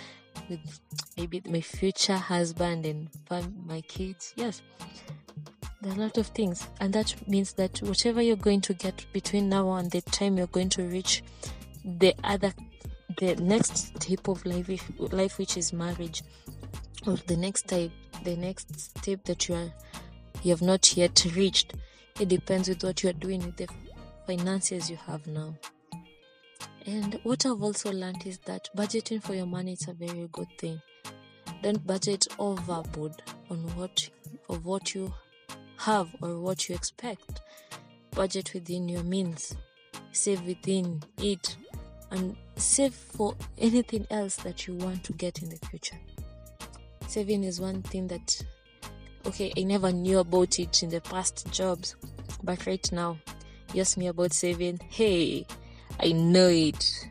with 0.50 0.80
maybe 1.16 1.40
my 1.48 1.60
future 1.60 2.16
husband 2.16 2.84
and 2.84 3.08
my 3.64 3.80
kids. 3.82 4.32
Yes, 4.34 4.60
there 5.82 5.92
are 5.92 5.94
a 5.94 6.00
lot 6.00 6.18
of 6.18 6.26
things, 6.26 6.66
and 6.80 6.92
that 6.94 7.14
means 7.28 7.52
that 7.52 7.78
whatever 7.78 8.20
you're 8.20 8.34
going 8.34 8.62
to 8.62 8.74
get 8.74 9.06
between 9.12 9.48
now 9.48 9.70
and 9.74 9.92
the 9.92 10.00
time 10.00 10.36
you're 10.36 10.48
going 10.48 10.70
to 10.70 10.82
reach 10.82 11.22
the 11.84 12.12
other, 12.24 12.52
the 13.18 13.36
next 13.36 14.02
step 14.02 14.26
of 14.26 14.44
life, 14.44 14.82
life 14.98 15.38
which 15.38 15.56
is 15.56 15.72
marriage, 15.72 16.24
or 17.06 17.14
the 17.28 17.36
next 17.36 17.68
type, 17.68 17.92
the 18.24 18.34
next 18.34 18.98
step 18.98 19.22
that 19.26 19.48
you 19.48 19.54
are 19.54 19.72
you 20.42 20.50
have 20.50 20.62
not 20.62 20.96
yet 20.96 21.24
reached. 21.34 21.74
It 22.20 22.28
depends 22.28 22.68
with 22.68 22.82
what 22.82 23.02
you 23.02 23.10
are 23.10 23.14
doing 23.14 23.44
with 23.44 23.56
the 23.56 23.68
finances 24.26 24.90
you 24.90 24.96
have 25.06 25.26
now. 25.26 25.54
And 26.86 27.20
what 27.22 27.44
I've 27.44 27.62
also 27.62 27.92
learned 27.92 28.26
is 28.26 28.38
that 28.46 28.70
budgeting 28.76 29.22
for 29.22 29.34
your 29.34 29.46
money 29.46 29.72
is 29.72 29.88
a 29.88 29.92
very 29.92 30.28
good 30.32 30.48
thing. 30.58 30.80
Don't 31.62 31.86
budget 31.86 32.26
overboard 32.38 33.22
on 33.50 33.58
what 33.76 34.08
of 34.48 34.64
what 34.64 34.94
you 34.94 35.12
have 35.78 36.08
or 36.22 36.38
what 36.38 36.68
you 36.68 36.74
expect. 36.74 37.40
Budget 38.12 38.54
within 38.54 38.88
your 38.88 39.02
means, 39.02 39.54
save 40.12 40.42
within 40.42 41.02
it, 41.18 41.56
and 42.10 42.36
save 42.56 42.94
for 42.94 43.36
anything 43.58 44.06
else 44.10 44.36
that 44.36 44.66
you 44.66 44.74
want 44.74 45.04
to 45.04 45.12
get 45.12 45.42
in 45.42 45.50
the 45.50 45.56
future. 45.66 45.98
Saving 47.06 47.44
is 47.44 47.60
one 47.60 47.82
thing 47.82 48.06
that, 48.08 48.42
okay, 49.26 49.52
I 49.56 49.62
never 49.62 49.92
knew 49.92 50.18
about 50.18 50.58
it 50.58 50.82
in 50.82 50.90
the 50.90 51.00
past 51.00 51.50
jobs, 51.52 51.96
but 52.42 52.66
right 52.66 52.92
now, 52.92 53.18
you 53.74 53.80
ask 53.80 53.96
me 53.96 54.06
about 54.06 54.32
saving, 54.32 54.80
hey, 54.88 55.46
I 56.00 56.12
know 56.12 56.48
it. 56.48 57.08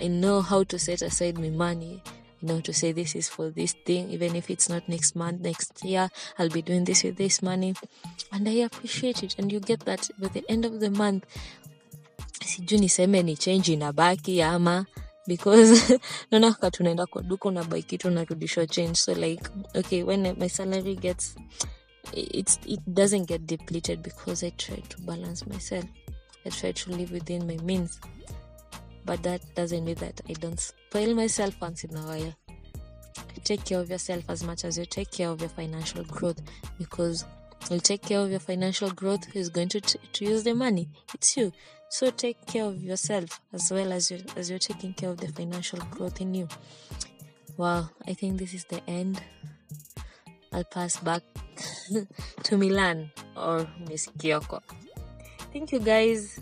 I 0.00 0.08
know 0.08 0.40
how 0.40 0.64
to 0.64 0.78
set 0.78 1.02
aside 1.02 1.38
my 1.38 1.50
money. 1.50 2.02
You 2.40 2.48
know 2.48 2.60
to 2.62 2.72
say 2.72 2.92
this 2.92 3.14
is 3.14 3.28
for 3.28 3.50
this 3.50 3.74
thing 3.84 4.10
even 4.10 4.34
if 4.34 4.48
it's 4.48 4.70
not 4.70 4.88
next 4.88 5.14
month 5.14 5.42
next 5.42 5.84
year 5.84 6.08
i'll 6.38 6.48
be 6.48 6.62
doing 6.62 6.84
this 6.84 7.04
with 7.04 7.16
this 7.16 7.42
money. 7.42 7.74
And 8.32 8.48
i 8.48 8.52
appreciate 8.64 9.22
it. 9.22 9.36
And 9.38 9.52
you 9.52 9.60
get 9.60 9.80
that 9.80 10.08
by 10.18 10.28
the 10.28 10.44
end 10.48 10.64
of 10.64 10.80
the 10.80 10.90
month. 10.90 11.26
Sijui 12.40 12.78
niseme 12.80 13.22
ni 13.22 13.36
change 13.36 13.68
in 13.72 13.80
inabaki 13.80 14.42
ama 14.42 14.86
because 15.26 15.98
naona 16.30 16.46
wakati 16.46 16.76
tunaenda 16.76 17.06
kwa 17.06 17.22
duka 17.22 17.48
unabai 17.48 17.82
kitu 17.82 18.08
unarudishwa 18.08 18.66
change. 18.66 18.94
So 18.94 19.14
like 19.14 19.50
okay 19.74 20.02
when 20.02 20.36
my 20.38 20.48
salary 20.48 20.96
gets 20.96 21.36
it's 22.12 22.58
it 22.66 22.80
doesn't 22.86 23.28
get 23.28 23.42
depleted 23.42 24.02
because 24.02 24.46
i 24.46 24.50
try 24.50 24.76
to 24.76 24.98
balance 25.02 25.44
myself. 25.46 25.84
I 26.46 26.50
try 26.50 26.72
to 26.72 26.90
live 26.90 27.12
within 27.12 27.46
my 27.46 27.56
means. 27.62 28.00
But 29.04 29.22
that 29.22 29.42
doesn't 29.54 29.84
mean 29.84 29.96
that 29.96 30.20
I 30.28 30.32
don't 30.34 30.58
spoil 30.60 31.14
myself 31.14 31.60
once 31.60 31.84
in 31.84 31.96
a 31.96 32.00
while. 32.00 32.34
Take 33.44 33.64
care 33.64 33.80
of 33.80 33.90
yourself 33.90 34.24
as 34.28 34.42
much 34.44 34.64
as 34.64 34.78
you 34.78 34.84
take 34.84 35.10
care 35.10 35.28
of 35.28 35.40
your 35.40 35.48
financial 35.48 36.04
growth 36.04 36.40
because 36.78 37.24
will 37.70 37.80
take 37.80 38.02
care 38.02 38.20
of 38.20 38.30
your 38.30 38.40
financial 38.40 38.90
growth 38.90 39.24
who 39.24 39.38
is 39.38 39.48
going 39.48 39.68
to, 39.70 39.80
t- 39.80 39.98
to 40.12 40.24
use 40.24 40.42
the 40.44 40.54
money? 40.54 40.88
It's 41.14 41.36
you 41.36 41.52
so 41.90 42.08
take 42.10 42.46
care 42.46 42.64
of 42.64 42.80
yourself 42.80 43.40
as 43.52 43.70
well 43.70 43.92
as 43.92 44.10
you 44.10 44.18
as 44.36 44.48
you're 44.48 44.60
taking 44.60 44.94
care 44.94 45.10
of 45.10 45.16
the 45.18 45.26
financial 45.28 45.80
growth 45.90 46.20
in 46.20 46.32
you 46.32 46.48
wow 47.56 47.90
i 48.06 48.14
think 48.14 48.38
this 48.38 48.54
is 48.54 48.64
the 48.66 48.80
end 48.88 49.20
i'll 50.52 50.64
pass 50.64 50.96
back 50.98 51.22
to 52.44 52.56
milan 52.56 53.10
or 53.36 53.66
miss 53.88 54.06
kyoko 54.18 54.62
thank 55.52 55.72
you 55.72 55.80
guys 55.80 56.40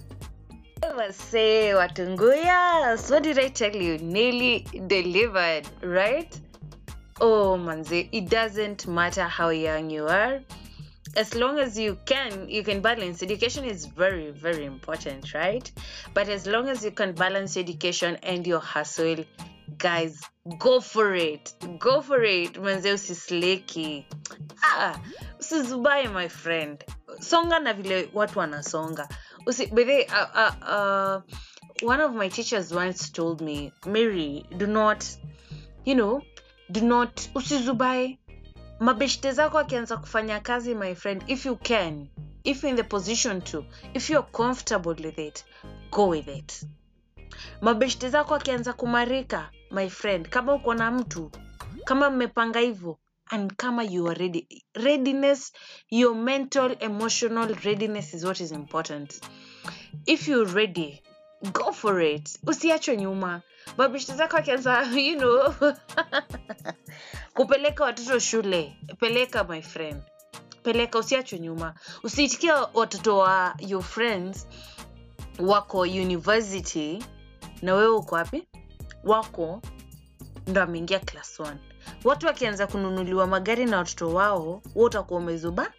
say 1.11 1.73
Watunguyas, 1.75 3.11
what 3.11 3.23
did 3.23 3.39
I 3.39 3.49
tell 3.49 3.75
you? 3.75 3.99
Nelly 3.99 4.67
delivered, 4.87 5.67
right? 5.83 6.39
Oh, 7.21 7.57
manze, 7.57 8.09
it 8.13 8.29
doesn't 8.29 8.87
matter 8.87 9.25
how 9.25 9.49
young 9.49 9.91
you 9.91 10.07
are. 10.07 10.41
As 11.17 11.35
long 11.35 11.59
as 11.59 11.79
you 11.79 11.99
can, 12.07 12.49
you 12.49 12.63
can 12.63 12.81
balance. 12.81 13.23
Education 13.23 13.65
is 13.65 13.87
very, 13.87 14.31
very 14.31 14.65
important, 14.65 15.35
right? 15.35 15.71
But 16.15 16.29
as 16.29 16.47
long 16.47 16.69
as 16.69 16.85
you 16.85 16.91
can 16.91 17.13
balance 17.13 17.57
education 17.57 18.17
and 18.23 18.47
your 18.47 18.61
hustle, 18.61 19.25
guys, 19.79 20.21
go 20.59 20.81
for 20.81 21.15
it. 21.15 21.53
Go 21.79 22.01
for 22.03 22.23
it. 22.23 22.55
Manze, 22.55 22.93
usisleki. 22.93 24.05
Ah, 24.63 25.01
usizubaye, 25.41 26.13
my 26.13 26.29
friend. 26.29 26.85
Songa 27.21 27.59
na 27.61 27.73
vile 27.73 28.09
watu 28.15 28.39
wanasonga. 28.39 29.09
Usi, 29.47 29.67
by 29.67 29.85
the 29.85 29.93
way, 29.93 30.07
uh, 30.07 30.27
uh, 30.35 30.53
uh, 30.63 31.21
one 31.83 32.01
of 32.01 32.13
my 32.13 32.29
teachers 32.29 32.73
once 32.73 33.11
told 33.11 33.41
me, 33.41 33.73
Mary, 33.87 34.45
do 34.57 34.67
not, 34.67 35.05
you 35.85 35.95
know, 35.95 36.23
do 36.71 36.81
not, 36.81 37.17
usizubae. 37.35 38.19
Mabeshte 38.81 39.33
zako 39.33 39.59
akianza 39.59 39.97
kufanya 39.97 40.41
kazi, 40.41 40.75
my 40.75 40.95
friend, 40.95 41.25
if 41.27 41.47
you 41.47 41.57
can, 41.57 42.09
if 42.45 42.65
in 42.65 42.77
the 42.77 42.85
position 42.85 43.41
to, 43.43 43.65
if 43.95 44.11
you're 44.11 44.29
comfortable 44.33 44.95
with 44.95 45.19
it, 45.19 45.45
go 45.91 46.07
with 46.09 46.29
it. 46.29 46.65
Mabeshte 47.61 48.09
zako 48.11 48.35
akianza 48.35 48.73
kumarika, 48.73 49.51
my 49.71 49.89
friend, 49.89 50.29
kama 50.29 50.55
uko 50.55 50.75
na 50.75 50.91
mtu, 50.91 51.31
kama 51.85 52.11
mmepanga 52.11 52.61
hivyo, 52.61 52.99
and 53.31 53.57
kama 53.57 53.83
you 53.85 54.07
are 54.09 54.15
ready. 54.21 54.47
Readiness, 54.75 55.53
your 55.91 56.15
mental, 56.15 56.77
emotional 56.81 57.55
readiness 57.65 58.15
is 58.15 58.25
what 58.25 58.41
is 58.41 58.53
important. 58.53 59.21
If 60.07 60.29
you're 60.29 60.53
ready, 60.53 61.03
go 61.53 61.73
for 61.73 62.01
it. 62.03 62.39
Usiachwe 62.47 62.97
nyuma. 62.97 63.43
Mabeshte 63.77 64.15
zako 64.15 64.37
akianza, 64.37 64.83
you 64.97 65.19
know, 65.19 65.55
kupeleka 67.35 67.85
watoto 67.85 68.19
shule, 68.19 68.77
peleka 69.01 69.45
my 69.45 69.63
friend. 69.63 70.03
Peleka, 70.63 70.99
usiachwe 70.99 71.39
nyuma. 71.39 71.75
usiitikia 72.03 72.55
watoto 72.75 73.19
wa 73.19 73.55
your 73.59 73.83
friends 73.83 74.47
wako 75.39 75.81
university 75.81 77.05
na 77.63 77.75
wewe 77.75 77.89
uko 77.89 78.15
wapi? 78.15 78.49
Wako 79.05 79.63
ndo 80.47 80.63
ameingia 80.63 80.99
class 80.99 81.41
1 81.41 81.57
watu 82.05 82.27
wakianza 82.27 82.67
kununuliwa 82.67 83.27
magari 83.27 83.67
na 83.67 83.77
watoto 83.79 84.09
wao 84.15 84.63
wa 84.75 84.85
utakuwa 84.87 85.21
umezuba 85.21 85.73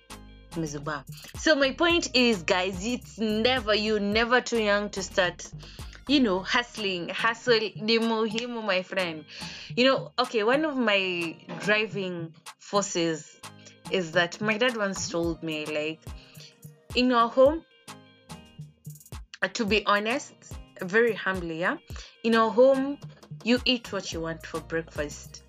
umezuba 0.57 1.03
so 1.39 1.55
my 1.55 1.71
point 1.71 2.15
is 2.15 2.43
guys 2.45 2.85
it's 2.85 3.17
never 3.17 3.75
you 3.75 3.99
never 3.99 4.41
too 4.41 4.61
young 4.61 4.89
to 4.89 5.01
start 5.03 5.45
you 6.09 6.19
know 6.19 6.39
hustling. 6.39 7.07
Hustle 7.09 7.71
ni 7.75 7.99
muhimu 7.99 8.63
my 8.65 8.81
friend. 8.81 9.25
You 9.75 9.85
know 9.85 10.11
okay 10.17 10.43
one 10.43 10.65
of 10.65 10.75
my 10.75 11.35
driving 11.59 12.33
forces 12.57 13.37
is 13.91 14.11
that 14.13 14.41
my 14.41 14.57
dad 14.57 14.75
once 14.75 15.07
told 15.09 15.43
me 15.43 15.65
like 15.67 15.99
in 16.95 17.11
our 17.13 17.29
home 17.29 17.63
to 19.53 19.65
be 19.65 19.85
honest 19.85 20.33
very 20.81 21.13
humbly 21.13 21.59
yeah 21.59 21.77
in 22.23 22.33
our 22.35 22.49
home 22.49 22.97
you 23.43 23.59
eat 23.65 23.91
what 23.93 24.11
you 24.11 24.21
want 24.21 24.45
for 24.45 24.59
breakfast. 24.61 25.43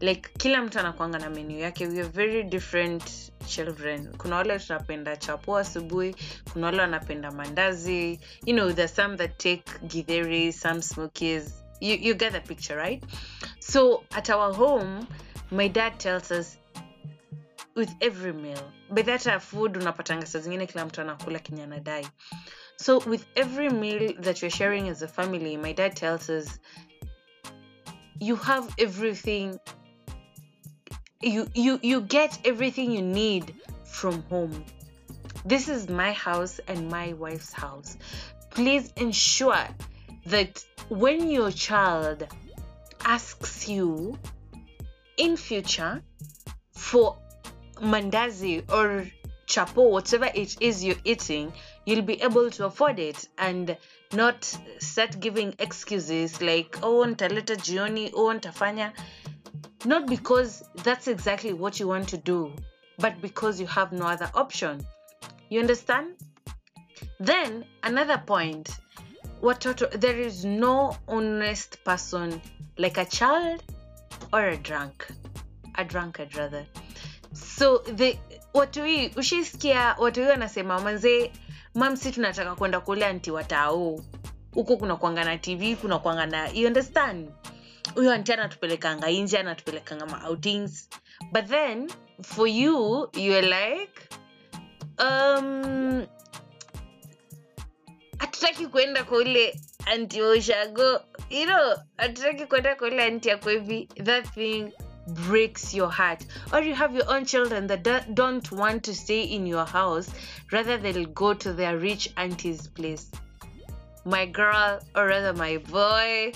Like 0.00 0.30
kila 0.38 0.62
mtu 0.62 0.78
anakwanga 0.78 1.18
na 1.18 1.30
menu 1.30 1.58
yake. 1.58 1.86
We 1.86 2.00
are 2.00 2.08
very 2.08 2.42
different 2.42 3.30
children. 3.50 4.12
Kuna 4.18 4.36
wale 4.36 4.58
tunapenda 4.58 5.16
chapo 5.16 5.56
asubuhi 5.58 6.14
kuna 6.52 6.66
wale 6.66 6.80
wanapenda 6.80 7.30
mandazi. 7.30 8.20
You 8.46 8.54
know 8.54 8.72
there's 8.72 8.94
some 8.94 9.16
that 9.16 9.38
take 9.38 9.64
githeri 9.86 10.52
some 10.52 10.82
smokies. 10.82 11.52
You, 11.80 11.96
you 11.96 12.14
get 12.14 12.32
the 12.32 12.40
picture 12.40 12.76
right? 12.76 13.02
So 13.60 14.04
at 14.12 14.30
our 14.30 14.52
home 14.54 15.06
my 15.50 15.68
dad 15.68 15.98
tells 15.98 16.30
us 16.30 16.56
with 17.74 17.90
every 18.00 18.32
meal. 18.32 18.62
By 18.90 19.02
that 19.02 19.26
uh, 19.26 19.38
food 19.38 19.72
unapatanga 19.76 20.26
saa 20.26 20.38
zingine 20.38 20.66
kila 20.66 20.84
mtu 20.84 21.00
anakula 21.00 21.38
kenye 21.38 21.62
anadai. 21.62 22.06
So 22.76 22.98
with 22.98 23.26
every 23.34 23.68
meal 23.70 24.14
that 24.20 24.42
you're 24.42 24.56
sharing 24.56 24.88
as 24.88 25.02
a 25.02 25.08
family 25.08 25.56
my 25.56 25.72
dad 25.72 25.94
tells 25.96 26.30
us 26.30 26.60
you 28.20 28.36
have 28.36 28.68
everything 28.78 29.58
you 31.20 31.46
you 31.54 31.78
you 31.82 32.00
get 32.00 32.38
everything 32.44 32.92
you 32.92 33.02
need 33.02 33.54
from 33.84 34.22
home. 34.24 34.64
This 35.44 35.68
is 35.68 35.88
my 35.88 36.12
house 36.12 36.60
and 36.66 36.88
my 36.88 37.12
wife's 37.12 37.52
house. 37.52 37.96
Please 38.50 38.92
ensure 38.96 39.66
that 40.26 40.64
when 40.88 41.30
your 41.30 41.50
child 41.50 42.26
asks 43.04 43.68
you 43.68 44.18
in 45.16 45.36
future 45.36 46.02
for 46.72 47.18
mandazi 47.76 48.62
or 48.72 49.06
chapo 49.46 49.90
whatever 49.90 50.28
it 50.34 50.56
is 50.60 50.84
you're 50.84 51.02
eating 51.04 51.52
you'll 51.84 52.02
be 52.02 52.22
able 52.22 52.50
to 52.50 52.66
afford 52.66 52.98
it 52.98 53.26
and 53.38 53.76
not 54.12 54.44
start 54.78 55.18
giving 55.18 55.54
excuses 55.58 56.40
like 56.40 56.78
oh 56.82 57.04
nitaleta 57.04 57.56
jioni 57.56 58.12
oh 58.14 58.32
nitafanya 58.32 58.92
not 59.84 60.06
because 60.06 60.62
that's 60.84 61.08
exactly 61.08 61.52
what 61.52 61.80
you 61.80 61.88
want 61.88 62.08
to 62.08 62.16
do 62.16 62.52
but 62.98 63.20
because 63.22 63.60
you 63.60 63.66
have 63.66 63.92
no 63.92 64.06
other 64.06 64.30
option. 64.34 64.84
You 65.48 65.60
understand? 65.60 66.14
Then 67.18 67.64
another 67.82 68.18
point. 68.26 68.68
Watoto 69.42 69.90
there 70.00 70.18
is 70.18 70.44
no 70.44 70.96
honest 71.08 71.82
person 71.84 72.40
like 72.76 72.98
a 72.98 73.04
child 73.06 73.62
or 74.32 74.48
a 74.48 74.56
drunk. 74.56 75.06
A 75.76 75.84
drunkard 75.84 76.36
rather. 76.36 76.66
So 77.32 77.78
the 77.78 78.18
watu 78.54 78.84
hii 78.84 79.08
ushaisikia 79.16 79.96
watu 79.98 80.20
hii 80.20 80.26
wanasema 80.28 80.80
manzee 80.80 81.32
mamsi 81.74 82.12
tunataka 82.12 82.54
kwenda 82.54 82.80
kule 82.80 83.06
anti 83.06 83.30
watao 83.30 84.00
huko 84.54 84.76
kuna 84.76 84.96
kwanga 84.96 85.24
na 85.24 85.38
tv 85.38 85.76
kuna 85.76 85.98
kwanga 85.98 86.26
na 86.26 86.48
you 86.48 86.66
understand 86.66 87.28
huyo 87.94 88.12
anti 88.12 88.32
anatupelekanga 88.32 89.10
nje 89.10 89.38
anatupelekanga 89.38 90.06
ma 90.06 90.28
outings 90.28 90.88
but 91.32 91.46
then 91.46 91.90
for 92.22 92.48
you 92.48 93.08
you're 93.14 93.42
like 93.42 94.08
um 94.98 96.06
hatutaki 98.18 98.66
kwenda 98.66 99.04
kwa 99.04 99.18
ule 99.18 99.60
anti 99.86 100.22
wa 100.22 100.30
ushago. 100.30 101.00
You 101.30 101.46
know 101.46 101.76
hatutaki 101.96 102.46
kwenda 102.46 102.74
kwa 102.74 102.88
ule 102.88 103.04
anti 103.04 103.28
yako 103.28 103.50
hivi. 103.50 103.88
That 104.04 104.34
thing 104.34 104.72
breaks 105.06 105.74
your 105.74 105.92
heart. 105.92 106.26
Or 106.52 106.62
you 106.62 106.74
have 106.74 106.94
your 106.96 107.10
own 107.10 107.24
children 107.24 107.66
that 107.66 108.14
don't 108.14 108.52
want 108.52 108.84
to 108.84 108.94
stay 108.94 109.22
in 109.22 109.46
your 109.46 109.66
house. 109.66 110.10
Rather 110.52 110.78
they'll 110.78 111.06
go 111.06 111.34
to 111.34 111.52
their 111.52 111.78
rich 111.78 112.12
auntie's 112.16 112.68
place. 112.68 113.10
My 114.04 114.26
girl 114.26 114.80
or 114.94 115.06
rather 115.06 115.32
my 115.32 115.58
boy 115.58 116.32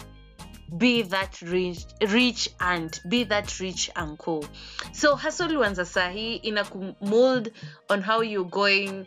be 0.77 1.03
that 1.03 1.41
rich, 1.43 1.85
rich 2.09 2.49
aunt 2.61 3.01
be 3.09 3.25
that 3.25 3.61
rich 3.61 3.91
uncle 3.97 4.45
so 4.93 5.15
hustle 5.15 5.49
wanza 5.49 5.85
sahi 5.85 6.41
ina 6.45 6.65
mold 7.01 7.51
on 7.91 8.03
how 8.03 8.21
you're 8.21 8.45
going 8.45 9.07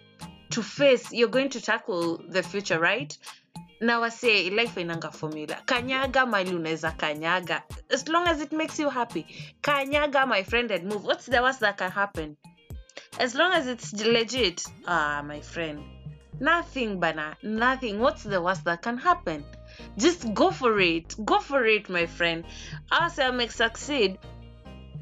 to 0.49 0.63
face 0.63 1.11
you're 1.11 1.29
going 1.29 1.49
to 1.49 1.61
tackle 1.61 2.21
the 2.29 2.41
future 2.43 2.79
right? 2.79 3.17
Na 3.79 3.99
wase 3.99 4.51
life 4.55 4.75
inanga 4.75 5.13
formula. 5.13 5.61
Kanyaga 5.65 6.25
mali 6.25 6.51
unaweza 6.51 6.91
kanyaga. 6.97 7.61
As 7.91 8.07
long 8.07 8.27
as 8.27 8.41
it 8.41 8.51
makes 8.51 8.79
you 8.79 8.89
happy. 8.89 9.25
Kanyaga 9.61 10.27
my 10.27 10.43
friend 10.43 10.71
and 10.71 10.85
move. 10.85 11.03
What's 11.03 11.27
the 11.27 11.41
worst 11.41 11.59
that 11.59 11.77
can 11.77 11.91
happen? 11.91 12.37
As 13.19 13.35
long 13.35 13.53
as 13.53 13.67
it's 13.67 13.93
legit. 13.93 14.63
Ah 14.87 15.21
my 15.23 15.41
friend. 15.41 15.83
Nothing 16.39 16.99
bana. 16.99 17.37
Nothing. 17.43 17.99
What's 17.99 18.23
the 18.23 18.41
worst 18.41 18.63
that 18.65 18.81
can 18.81 18.97
happen 18.97 19.43
just 19.97 20.33
go 20.33 20.51
for 20.51 20.79
it. 20.79 21.15
Go 21.25 21.39
for 21.39 21.65
it 21.65 21.89
my 21.89 22.05
friend. 22.05 22.45
Asa 22.91 23.31
make 23.31 23.51
succeed. 23.51 24.17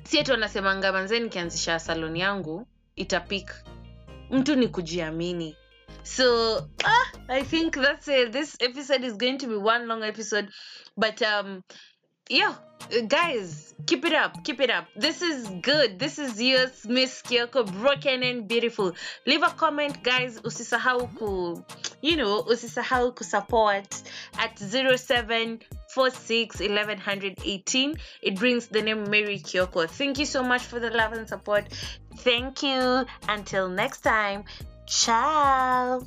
Si 0.03 0.17
eti 0.19 0.31
wanasemanga 0.31 1.19
nikianzisha 1.19 1.79
salon 1.79 2.15
yangu 2.15 2.67
itapik. 2.95 3.51
Mtu 4.31 4.55
ni 4.55 4.67
kujiamini. 4.67 5.55
So 6.03 6.57
ah, 6.83 7.11
i 7.29 7.43
think 7.43 7.73
that's 7.73 8.07
it. 8.07 8.31
This 8.31 8.57
episode 8.59 9.03
is 9.03 9.17
going 9.17 9.38
to 9.38 9.47
be 9.47 9.55
one 9.55 9.88
long 9.88 10.03
episode 10.03 10.49
but 10.97 11.21
um 11.21 11.63
yeah 12.29 12.55
uh, 12.91 13.01
guys 13.07 13.73
keep 13.85 14.05
it 14.05 14.13
up 14.13 14.43
keep 14.43 14.59
it 14.59 14.69
up. 14.69 14.88
This 14.95 15.21
is 15.21 15.47
good. 15.61 15.99
This 15.99 16.19
is 16.19 16.41
yours 16.41 16.85
miss 16.85 17.21
kyoko 17.21 17.71
broken 17.81 18.23
and 18.23 18.47
beautiful. 18.47 18.93
Leave 19.25 19.43
a 19.43 19.49
comment 19.49 20.03
guys. 20.03 20.39
Usisahau 20.41 21.09
ku 21.17 21.63
you 22.01 22.15
know 22.15 22.43
usisahau 22.43 23.15
ku 23.15 23.23
support 23.23 24.03
at 24.38 24.57
0746 24.57 26.59
1118 26.59 27.95
it 28.21 28.35
brings 28.35 28.67
the 28.67 28.81
name 28.81 29.09
mary 29.09 29.39
kyoko. 29.39 29.89
Thank 29.89 30.19
you 30.19 30.25
so 30.25 30.43
much 30.43 30.63
for 30.63 30.79
the 30.79 30.89
love 30.89 31.13
and 31.13 31.27
support. 31.27 31.65
Thank 32.17 32.63
you. 32.63 33.05
Until 33.27 33.69
next 33.69 34.01
time. 34.01 34.43
Ciao 34.88 36.01